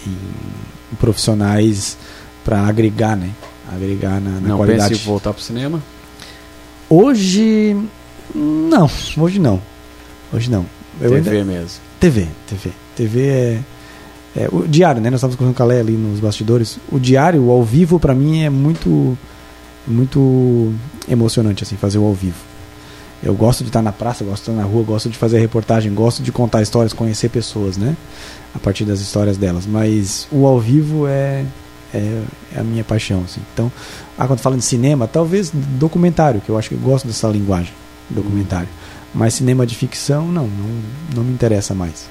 [0.05, 1.97] em profissionais
[2.43, 3.31] para agregar, né?
[3.71, 4.89] Agregar na, na não qualidade.
[4.89, 5.81] pense em voltar pro cinema?
[6.89, 7.75] Hoje,
[8.33, 8.89] não.
[9.17, 9.61] Hoje não.
[10.33, 10.65] Hoje não.
[11.01, 11.69] Eu TV ainda- mesmo.
[11.99, 12.71] TV, TV.
[12.95, 13.59] TV é,
[14.35, 15.09] é o diário, né?
[15.09, 16.77] Nós estávamos conversando com a Lé ali nos bastidores.
[16.91, 19.17] O diário, o ao vivo, para mim é muito
[19.87, 20.71] muito
[21.09, 22.37] emocionante assim, fazer o ao vivo.
[23.21, 25.93] Eu gosto de estar na praça, gosto de estar na rua, gosto de fazer reportagem,
[25.93, 27.95] gosto de contar histórias, conhecer pessoas, né?
[28.55, 29.65] A partir das histórias delas.
[29.65, 31.43] Mas o ao vivo é
[31.93, 32.21] é,
[32.55, 33.41] é a minha paixão, assim.
[33.53, 33.71] Então,
[34.17, 37.73] ah, quando fala de cinema, talvez documentário, que eu acho que eu gosto dessa linguagem,
[38.09, 38.69] documentário.
[39.13, 40.81] Mas cinema de ficção, não, não,
[41.15, 42.07] não me interessa mais.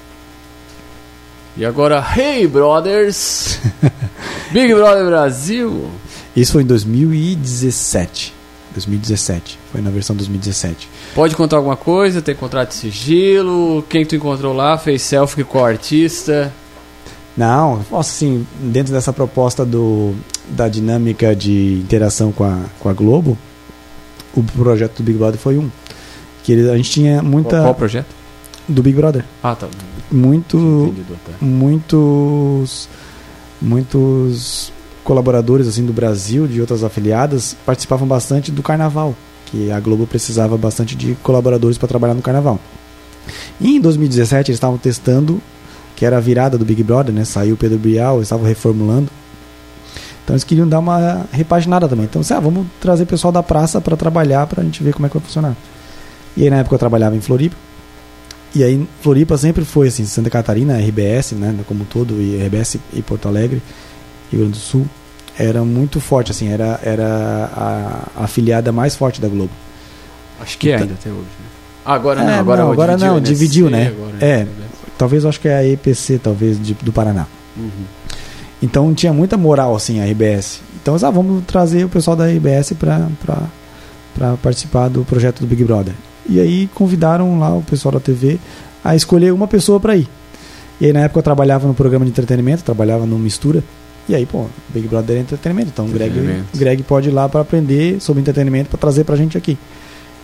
[1.55, 3.59] E agora, Hey Brothers!
[4.51, 5.89] Big Brother Brasil!
[6.35, 8.33] Isso foi em 2017.
[8.73, 9.59] 2017.
[9.71, 10.87] Foi na versão 2017.
[11.15, 12.21] Pode contar alguma coisa?
[12.21, 13.83] Tem contrato de sigilo?
[13.89, 14.77] Quem tu encontrou lá?
[14.77, 16.53] Fez selfie com o artista?
[17.35, 20.13] Não, assim, dentro dessa proposta do,
[20.49, 23.37] da dinâmica de interação com a, com a Globo,
[24.35, 25.69] o projeto do Big Brother foi um.
[26.49, 27.51] Que ele- a gente tinha muita.
[27.51, 28.07] Qual, qual projeto?
[28.67, 29.23] Do Big Brother.
[29.43, 29.67] Ah, tá.
[30.11, 30.91] Muito.
[31.23, 31.31] Tá.
[31.39, 32.89] muitos
[33.61, 34.73] muitos
[35.03, 39.13] colaboradores assim do Brasil, de outras afiliadas, participavam bastante do carnaval,
[39.45, 42.59] que a Globo precisava bastante de colaboradores para trabalhar no carnaval.
[43.61, 45.39] E em 2017 eles estavam testando,
[45.95, 47.25] que era a virada do Big Brother, né?
[47.25, 49.09] Saiu o Pedro Bial, eles estavam reformulando.
[50.23, 52.05] Então eles queriam dar uma repaginada também.
[52.05, 55.05] Então, assim, ah, vamos trazer pessoal da praça para trabalhar, para a gente ver como
[55.05, 55.55] é que vai funcionar.
[56.37, 57.55] E aí na época eu trabalhava em Floripa.
[58.55, 62.77] E aí Floripa sempre foi assim, Santa Catarina, RBS, né, como um todo, e RBS
[62.93, 63.61] e Porto Alegre,
[64.31, 64.87] Rio Grande do Sul,
[65.37, 67.05] era muito forte assim, era era
[67.55, 69.51] a, a afiliada mais forte da Globo.
[70.41, 71.19] Acho que é Então- ainda até hoje.
[71.19, 71.45] Né?
[71.85, 73.87] Ah, agora É, não, agora, não, agora dividiu, não, dividiu, né?
[73.87, 74.37] agora, É.
[74.45, 74.47] né?
[74.97, 77.25] Talvez eu acho que é a EPC, talvez de- do Paraná.
[77.55, 77.69] Uhum.
[78.61, 80.59] Então tinha muita moral assim a RBS.
[80.81, 83.07] Então, ah, vamos trazer o pessoal da RBS para
[84.41, 85.93] participar do projeto do Big Brother.
[86.29, 88.39] E aí convidaram lá o pessoal da TV
[88.83, 90.07] a escolher uma pessoa para ir.
[90.79, 93.63] E aí na época eu trabalhava no programa de entretenimento, trabalhava no Mistura.
[94.07, 95.69] E aí, pô, Big Brother é entretenimento.
[95.73, 99.37] Então o Greg, Greg pode ir lá para aprender sobre entretenimento para trazer pra gente
[99.37, 99.57] aqui.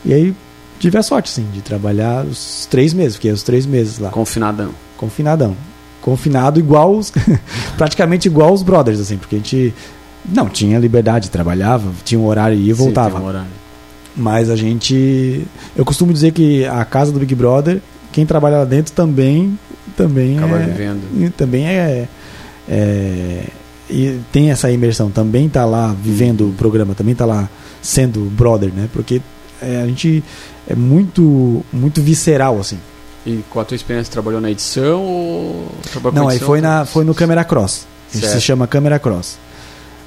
[0.04, 0.36] E aí
[0.80, 4.10] tive a sorte, sim, de trabalhar os três meses, fiquei os três meses lá.
[4.10, 4.72] Confinadão.
[4.98, 5.56] Confinadão.
[6.02, 7.12] Confinado igual os.
[7.78, 9.74] praticamente igual os brothers, assim, porque a gente.
[10.28, 13.20] Não, tinha liberdade, trabalhava, tinha um horário e voltava.
[13.20, 13.65] Sim, um horário.
[14.16, 15.46] Mas a gente.
[15.76, 19.58] Eu costumo dizer que a casa do Big Brother, quem trabalha lá dentro também.
[19.98, 21.34] também Acaba é, vivendo.
[21.36, 22.08] Também é,
[22.70, 23.44] é.
[23.90, 27.50] e tem essa imersão, também está lá vivendo o programa, também está lá
[27.82, 28.90] sendo brother, né?
[28.94, 29.22] Porque
[29.62, 30.24] é, a gente
[30.68, 32.80] é muito, muito visceral, assim.
[33.26, 35.72] E com a tua experiência, trabalhou na edição ou
[36.14, 37.88] Não, aí foi, na, foi no Câmera Cross.
[38.08, 39.38] Se chama Câmera Cross.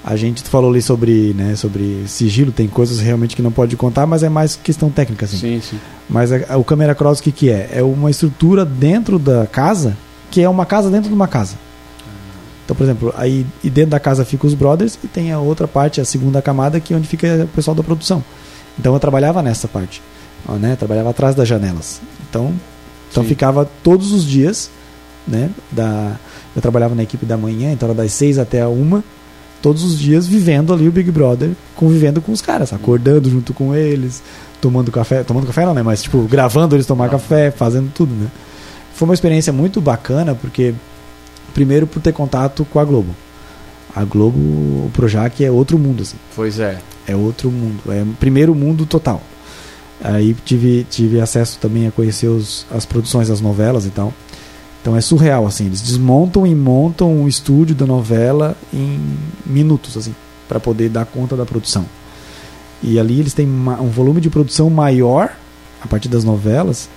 [0.04, 4.06] A gente falou ali sobre, né, sobre sigilo, tem coisas realmente que não pode contar,
[4.06, 5.36] mas é mais questão técnica, assim.
[5.36, 5.78] Sim, sim.
[6.08, 7.68] Mas a, a, o Câmera Cross, o que, que é?
[7.74, 9.96] É uma estrutura dentro da casa,
[10.30, 11.56] que é uma casa dentro de uma casa.
[12.64, 15.66] Então, por exemplo, aí e dentro da casa fica os brothers e tem a outra
[15.66, 18.22] parte, a segunda camada, que é onde fica o pessoal da produção.
[18.78, 20.02] Então eu trabalhava nessa parte,
[20.60, 20.76] né?
[20.76, 21.98] Trabalhava atrás das janelas.
[22.28, 22.54] Então,
[23.10, 24.70] então ficava todos os dias,
[25.26, 25.48] né?
[25.72, 26.16] Da,
[26.54, 29.02] eu trabalhava na equipe da manhã, então era das seis até a uma,
[29.62, 33.74] todos os dias vivendo ali o Big Brother, convivendo com os caras, acordando junto com
[33.74, 34.22] eles,
[34.60, 35.82] tomando café, tomando café não, né?
[35.82, 38.28] Mas tipo gravando eles tomar café, fazendo tudo, né?
[38.94, 40.74] Foi uma experiência muito bacana porque
[41.54, 43.14] primeiro por ter contato com a Globo.
[43.94, 46.16] A Globo, o Projac é outro mundo assim.
[46.36, 46.78] Pois é.
[47.06, 49.22] É outro mundo, é primeiro mundo total.
[50.02, 54.12] Aí tive, tive acesso também a conhecer os, as produções das novelas e tal.
[54.80, 55.66] Então é surreal, assim.
[55.66, 59.00] Eles desmontam e montam um estúdio da novela em
[59.44, 60.14] minutos, assim,
[60.48, 61.84] para poder dar conta da produção.
[62.82, 65.34] E ali eles têm um volume de produção maior
[65.82, 66.88] a partir das novelas.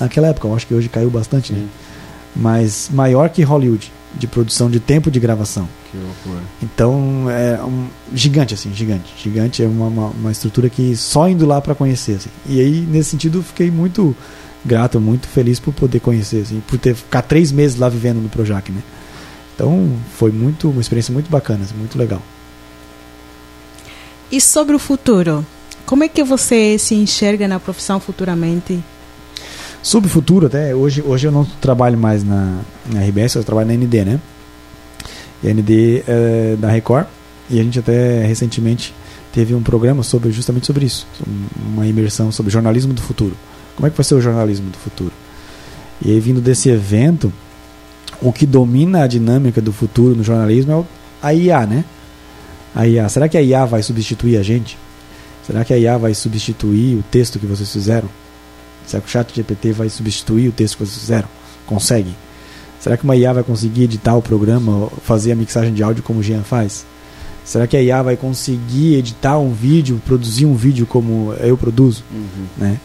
[0.00, 1.66] Naquela época, eu acho que hoje caiu bastante, né?
[2.34, 5.68] Mas maior que Hollywood de produção de tempo de gravação.
[5.90, 6.42] Que loucura.
[6.62, 11.44] Então é um gigante assim, gigante, gigante é uma, uma, uma estrutura que só indo
[11.44, 12.30] lá para conhecer assim.
[12.46, 14.16] E aí nesse sentido fiquei muito
[14.64, 18.28] grato, muito feliz por poder conhecer assim, por ter ficar três meses lá vivendo no
[18.28, 18.82] Projac, né?
[19.54, 22.22] Então foi muito uma experiência muito bacana, assim, muito legal.
[24.30, 25.46] E sobre o futuro,
[25.86, 28.82] como é que você se enxerga na profissão futuramente?
[29.82, 33.68] Sobre o futuro, até hoje, hoje eu não trabalho mais na, na RBS, eu trabalho
[33.68, 34.20] na ND, né?
[35.42, 37.06] E a ND é da Record,
[37.50, 38.94] e a gente até recentemente
[39.30, 41.06] teve um programa sobre justamente sobre isso,
[41.66, 43.36] uma imersão sobre jornalismo do futuro.
[43.76, 45.12] Como é que vai ser o jornalismo do futuro?
[46.00, 47.32] E aí, vindo desse evento,
[48.20, 50.86] o que domina a dinâmica do futuro no jornalismo
[51.22, 51.84] é a IA, né?
[52.74, 53.08] A IA.
[53.08, 54.78] Será que a IA vai substituir a gente?
[55.46, 58.08] Será que a IA vai substituir o texto que vocês fizeram?
[58.86, 61.28] Será que o chat GPT vai substituir o texto que vocês fizeram?
[61.66, 62.14] Consegue?
[62.80, 66.20] Será que uma IA vai conseguir editar o programa, fazer a mixagem de áudio como
[66.20, 66.84] o Jean faz?
[67.44, 72.02] Será que a IA vai conseguir editar um vídeo, produzir um vídeo como eu produzo?
[72.10, 72.46] Uhum.
[72.56, 72.80] Né?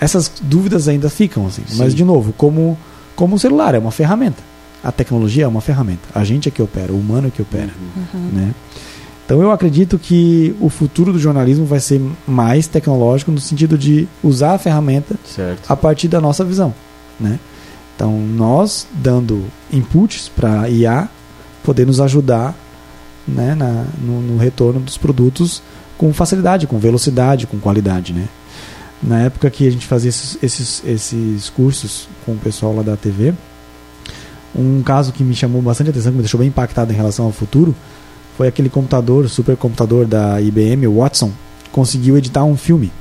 [0.00, 1.62] Essas dúvidas ainda ficam, assim.
[1.76, 2.76] Mas, de novo, como,
[3.14, 4.42] como o celular, é uma ferramenta.
[4.82, 6.08] A tecnologia é uma ferramenta.
[6.14, 7.70] A gente é que opera, o humano é que opera.
[8.14, 8.30] Uhum.
[8.32, 8.54] Né?
[9.30, 14.08] Então eu acredito que o futuro do jornalismo vai ser mais tecnológico no sentido de
[14.24, 15.70] usar a ferramenta certo.
[15.70, 16.74] a partir da nossa visão,
[17.18, 17.38] né?
[17.94, 21.08] Então nós dando inputs para IA
[21.62, 22.56] poder nos ajudar,
[23.28, 25.62] né, na, no, no, retorno dos produtos
[25.96, 28.26] com facilidade, com velocidade, com qualidade, né?
[29.02, 32.96] Na época que a gente fazia esses, esses, esses cursos com o pessoal lá da
[32.96, 33.32] TV,
[34.54, 37.32] um caso que me chamou bastante atenção, que me deixou bem impactado em relação ao
[37.32, 37.74] futuro,
[38.36, 41.32] foi aquele computador, supercomputador da IBM, o Watson,
[41.72, 42.92] conseguiu editar um filme.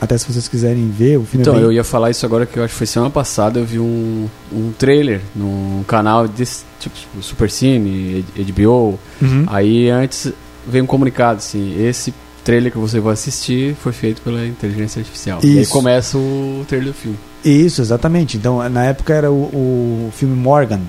[0.00, 1.64] Até se vocês quiserem ver, o filme Então, é bem...
[1.64, 4.28] eu ia falar isso agora que eu acho que foi semana passada, eu vi um,
[4.52, 8.98] um trailer num canal desse tipo, tipo Super Cine, HBO.
[9.20, 9.44] Uhum.
[9.48, 10.32] Aí antes
[10.66, 12.14] veio um comunicado assim, esse
[12.48, 15.38] trailer que você vai assistir foi feito pela inteligência artificial.
[15.40, 15.48] Isso.
[15.48, 17.18] E aí começa o trailer do filme.
[17.44, 18.38] Isso, exatamente.
[18.38, 20.80] Então, na época era o, o filme Morgan.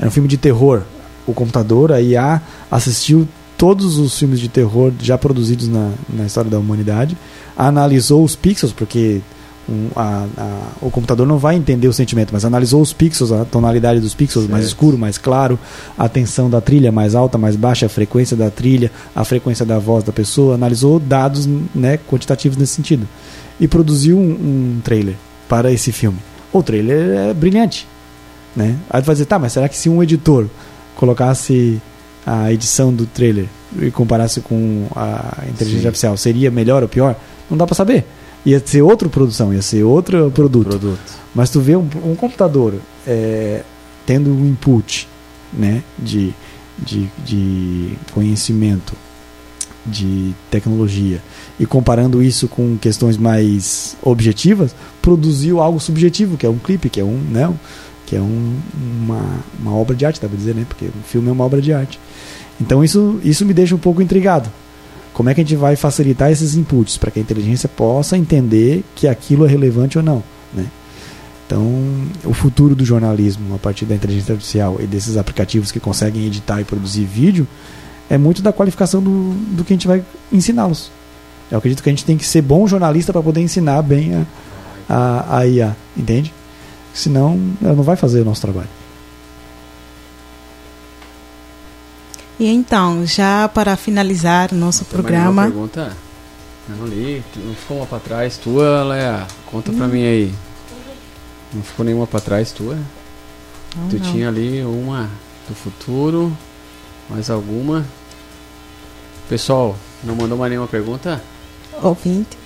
[0.00, 0.82] Era um filme de terror
[1.24, 3.26] o computador, a IA assistiu
[3.56, 7.16] todos os filmes de terror já produzidos na, na história da humanidade,
[7.56, 9.20] analisou os pixels, porque
[9.68, 13.44] um, a, a, o computador não vai entender o sentimento, mas analisou os pixels, a
[13.44, 14.52] tonalidade dos pixels, certo.
[14.52, 15.58] mais escuro, mais claro,
[15.98, 19.78] a tensão da trilha mais alta, mais baixa, a frequência da trilha, a frequência da
[19.78, 23.08] voz da pessoa, analisou dados né, quantitativos nesse sentido
[23.58, 25.14] e produziu um, um trailer
[25.48, 26.18] para esse filme.
[26.52, 27.86] O trailer é brilhante,
[28.54, 28.76] né?
[28.88, 30.46] Aí vai dizer, tá, mas será que se um editor
[30.94, 31.80] colocasse
[32.24, 33.46] a edição do trailer
[33.80, 35.86] e comparasse com a inteligência Sim.
[35.86, 37.16] artificial, seria melhor ou pior?
[37.50, 38.04] Não dá para saber.
[38.46, 40.68] Ia ser outra produção, ia ser outro produto.
[40.68, 41.00] Produto.
[41.34, 42.74] Mas tu vê um, um computador
[43.06, 43.62] é,
[44.06, 45.08] tendo um input
[45.52, 46.32] né, de,
[46.78, 48.94] de, de conhecimento,
[49.84, 51.20] de tecnologia,
[51.58, 57.00] e comparando isso com questões mais objetivas, produziu algo subjetivo, que é um clipe, que
[57.00, 57.52] é um, né,
[58.06, 58.56] que é um,
[59.02, 60.64] uma, uma obra de arte, dá pra dizer, né?
[60.68, 61.98] Porque o filme é uma obra de arte.
[62.60, 64.48] Então isso, isso me deixa um pouco intrigado.
[65.16, 68.84] Como é que a gente vai facilitar esses inputs para que a inteligência possa entender
[68.94, 70.66] que aquilo é relevante ou não, né?
[71.46, 71.64] Então,
[72.22, 76.60] o futuro do jornalismo a partir da inteligência artificial e desses aplicativos que conseguem editar
[76.60, 77.48] e produzir vídeo
[78.10, 80.90] é muito da qualificação do, do que a gente vai ensiná-los.
[81.50, 84.26] Eu acredito que a gente tem que ser bom jornalista para poder ensinar bem a,
[84.86, 86.30] a, a IA, entende?
[86.92, 88.68] Senão, ela não vai fazer o nosso trabalho.
[92.38, 95.96] E então, já para finalizar nosso Tem programa, alguma pergunta?
[96.68, 98.36] Eu não li, não ficou uma pra trás.
[98.36, 100.34] Tua, Léa, conta pra mim aí.
[101.54, 102.76] Não ficou nenhuma pra trás, tua?
[103.76, 104.12] Não, tu não.
[104.12, 105.08] tinha ali uma
[105.48, 106.36] do futuro,
[107.08, 107.86] mais alguma?
[109.28, 111.22] Pessoal, não mandou mais nenhuma pergunta?
[111.82, 112.36] ouvinte.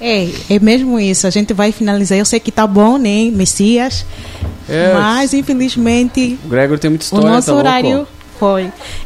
[0.00, 1.26] É, é mesmo isso.
[1.26, 2.16] A gente vai finalizar.
[2.16, 4.06] Eu sei que tá bom, né, Messias?
[4.68, 8.08] É, Mas, infelizmente, o Gregor tem muita o história, nosso tá louco,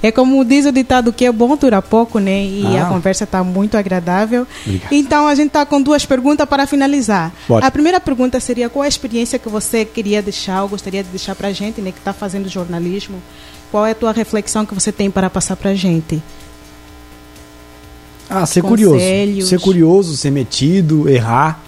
[0.03, 2.45] É como diz o ditado que é bom dura pouco, né?
[2.45, 2.87] E Ah.
[2.87, 4.47] a conversa está muito agradável.
[4.66, 4.93] Obrigado.
[4.93, 7.32] Então a gente está com duas perguntas para finalizar.
[7.49, 7.66] Bora.
[7.66, 11.35] A primeira pergunta seria qual a experiência que você queria deixar, ou gostaria de deixar
[11.35, 13.20] para a gente, né, que está fazendo jornalismo?
[13.70, 16.22] Qual é a tua reflexão que você tem para passar para a gente?
[18.28, 18.95] Ah, ser Conselhos.
[18.95, 19.49] curioso.
[19.49, 21.61] Ser curioso, ser metido, errar.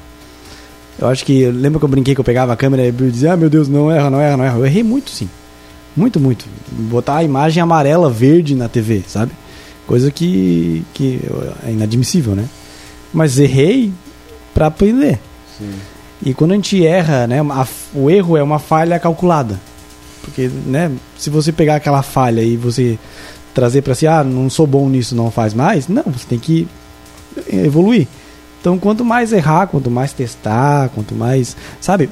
[0.98, 1.46] Eu acho que.
[1.50, 3.90] Lembra que eu brinquei que eu pegava a câmera e dizia, ah, meu Deus, não
[3.90, 4.58] erra, não erra, não erra.
[4.58, 5.28] Eu errei muito, sim.
[5.96, 6.44] Muito, muito.
[6.70, 9.32] Botar a imagem amarela, verde na TV, sabe?
[9.86, 11.20] Coisa que, que
[11.66, 12.46] é inadmissível, né?
[13.14, 13.92] Mas errei
[14.52, 15.18] pra aprender.
[15.58, 15.70] Sim.
[16.24, 19.58] E quando a gente erra, né, a- o erro é uma falha calculada.
[20.22, 22.98] Porque, né, se você pegar aquela falha e você
[23.54, 26.66] trazer para si, ah, não sou bom nisso, não faz mais, não, você tem que
[27.52, 28.06] evoluir.
[28.60, 32.10] Então, quanto mais errar, quanto mais testar, quanto mais, sabe?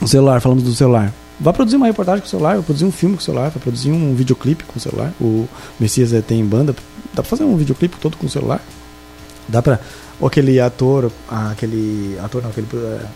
[0.00, 1.12] O celular, falamos do celular.
[1.40, 3.62] Vai produzir uma reportagem com o celular, vai produzir um filme com o celular, vai
[3.62, 5.12] produzir um videoclipe com o celular.
[5.20, 6.74] O Messias eh, tem banda,
[7.14, 8.60] dá pra fazer um videoclipe todo com o celular.
[9.48, 9.78] Dá pra.
[10.20, 12.18] Ou aquele ator, ah, aquele.
[12.20, 12.66] Ator não, aquele.
[12.74, 13.06] eh,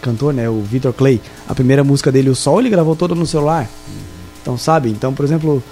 [0.00, 0.48] cantor, né?
[0.48, 1.20] O Victor Clay.
[1.48, 3.68] A primeira música dele, O Sol, ele gravou toda no celular.
[4.42, 4.90] Então, sabe?
[4.90, 5.62] Então, por exemplo,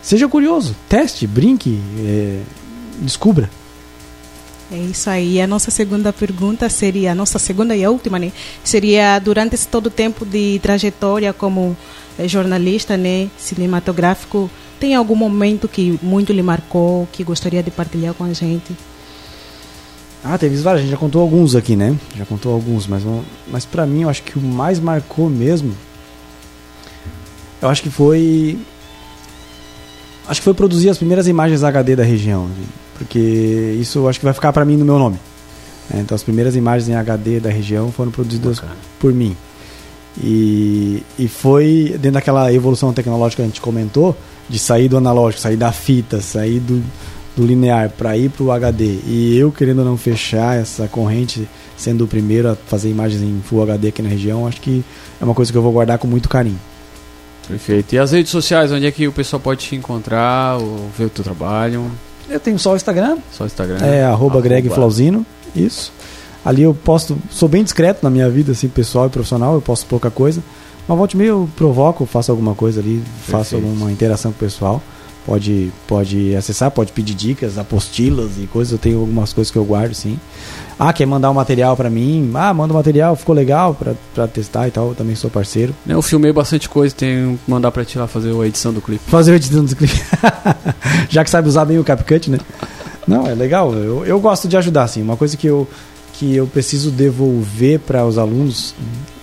[0.00, 2.42] seja curioso, teste, brinque, eh,
[3.00, 3.50] descubra.
[4.72, 5.40] É isso aí.
[5.40, 8.32] A nossa segunda pergunta seria, a nossa segunda e a última, né?
[8.64, 11.76] Seria durante esse todo tempo de trajetória como
[12.18, 14.50] eh, jornalista, né, cinematográfico,
[14.80, 18.76] tem algum momento que muito lhe marcou, que gostaria de partilhar com a gente?
[20.24, 21.96] Ah, teve vários, a gente já contou alguns aqui, né?
[22.16, 23.02] Já contou alguns, mas,
[23.46, 25.72] mas pra mim eu acho que o mais marcou mesmo.
[27.60, 28.58] Eu acho que foi.
[30.26, 32.48] Acho que foi produzir as primeiras imagens HD da região.
[32.96, 35.18] Porque isso acho que vai ficar pra mim no meu nome.
[35.90, 36.00] né?
[36.00, 38.76] Então as primeiras imagens em HD da região foram produzidas Bacana.
[39.00, 39.36] por mim.
[40.22, 44.16] E, e foi dentro daquela evolução tecnológica que a gente comentou,
[44.48, 46.82] de sair do analógico, sair da fita, sair do,
[47.34, 49.00] do linear para ir para o HD.
[49.06, 53.62] E eu querendo não fechar essa corrente, sendo o primeiro a fazer imagens em Full
[53.62, 54.84] HD aqui na região, acho que
[55.20, 56.58] é uma coisa que eu vou guardar com muito carinho.
[57.52, 57.94] Perfeito.
[57.94, 61.10] E as redes sociais, onde é que o pessoal pode te encontrar ou ver o
[61.10, 61.90] teu trabalho?
[62.28, 63.78] Eu tenho só o Instagram, Só o Instagram?
[63.84, 65.92] é arroba Greg Flauzino, isso.
[66.44, 69.86] Ali eu posto, sou bem discreto na minha vida, assim, pessoal e profissional, eu posto
[69.86, 70.42] pouca coisa.
[70.88, 73.64] Mas volta e meia eu provoco, faço alguma coisa ali, faço Perfeito.
[73.66, 74.82] alguma interação com o pessoal.
[75.24, 78.72] Pode, pode acessar, pode pedir dicas, apostilas e coisas.
[78.72, 80.18] Eu tenho algumas coisas que eu guardo, sim.
[80.84, 82.28] Ah, quer mandar um material pra mim?
[82.34, 84.88] Ah, manda um material, ficou legal pra, pra testar e tal.
[84.88, 85.72] Eu também sou parceiro.
[85.86, 89.00] Eu filmei bastante coisa, tenho que mandar pra ti lá fazer a edição do clipe.
[89.06, 90.02] Fazer o edição dos clipes.
[91.08, 92.38] Já que sabe usar bem o CapCut, né?
[93.06, 93.72] Não, é legal.
[93.72, 95.00] Eu, eu gosto de ajudar, assim.
[95.02, 95.68] Uma coisa que eu,
[96.14, 98.74] que eu preciso devolver para os alunos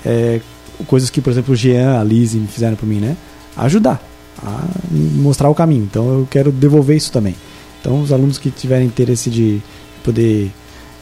[0.05, 0.39] é
[0.87, 3.17] coisas que, por exemplo, o Jean, a Lise me fizeram para mim, né?
[3.57, 4.01] Ajudar,
[4.41, 5.83] a mostrar o caminho.
[5.83, 7.35] Então eu quero devolver isso também.
[7.81, 9.61] Então os alunos que tiverem interesse de
[10.05, 10.53] poder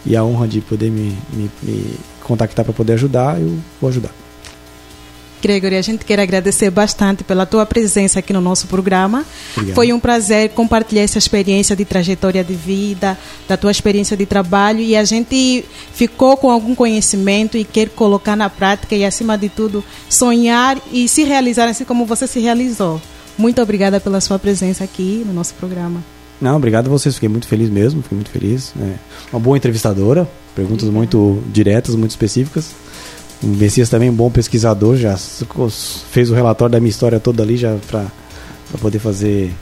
[0.08, 4.12] e a honra de poder me, me, me contactar para poder ajudar, eu vou ajudar.
[5.42, 9.24] Gregory, a gente quer agradecer bastante pela tua presença aqui no nosso programa.
[9.52, 9.76] Obrigado.
[9.76, 14.80] Foi um prazer compartilhar essa experiência de trajetória de vida, da tua experiência de trabalho
[14.80, 19.50] e a gente ficou com algum conhecimento e quer colocar na prática e, acima de
[19.50, 23.00] tudo, sonhar e se realizar assim como você se realizou.
[23.38, 26.17] Muito obrigada pela sua presença aqui no nosso programa.
[26.40, 27.16] Não, obrigado a vocês.
[27.16, 28.02] Fiquei muito feliz mesmo.
[28.02, 28.74] Fiquei muito feliz.
[28.80, 28.96] É
[29.32, 30.28] uma boa entrevistadora.
[30.56, 32.72] Perguntas muito diretas, muito específicas.
[33.42, 34.96] O Messias também é um bom pesquisador.
[34.98, 35.18] Já
[36.12, 38.06] fez o relatório da minha história toda ali já para
[38.80, 39.54] poder fazer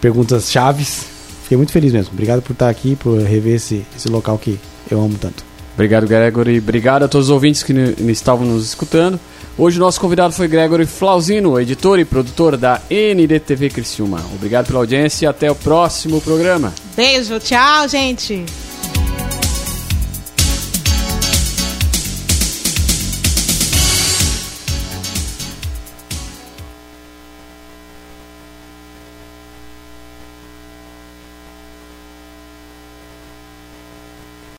[0.00, 1.04] perguntas chaves.
[1.42, 2.12] Fiquei muito feliz mesmo.
[2.12, 4.58] Obrigado por estar aqui, por rever esse, esse local que
[4.90, 5.44] eu amo tanto.
[5.74, 6.58] Obrigado, Gregory.
[6.58, 7.72] Obrigado a todos os ouvintes que
[8.10, 9.18] estavam nos escutando.
[9.58, 14.24] Hoje nosso convidado foi Gregory Flauzino, editor e produtor da NDTV Criciúma.
[14.34, 16.72] Obrigado pela audiência e até o próximo programa.
[16.96, 18.46] Beijo, tchau, gente.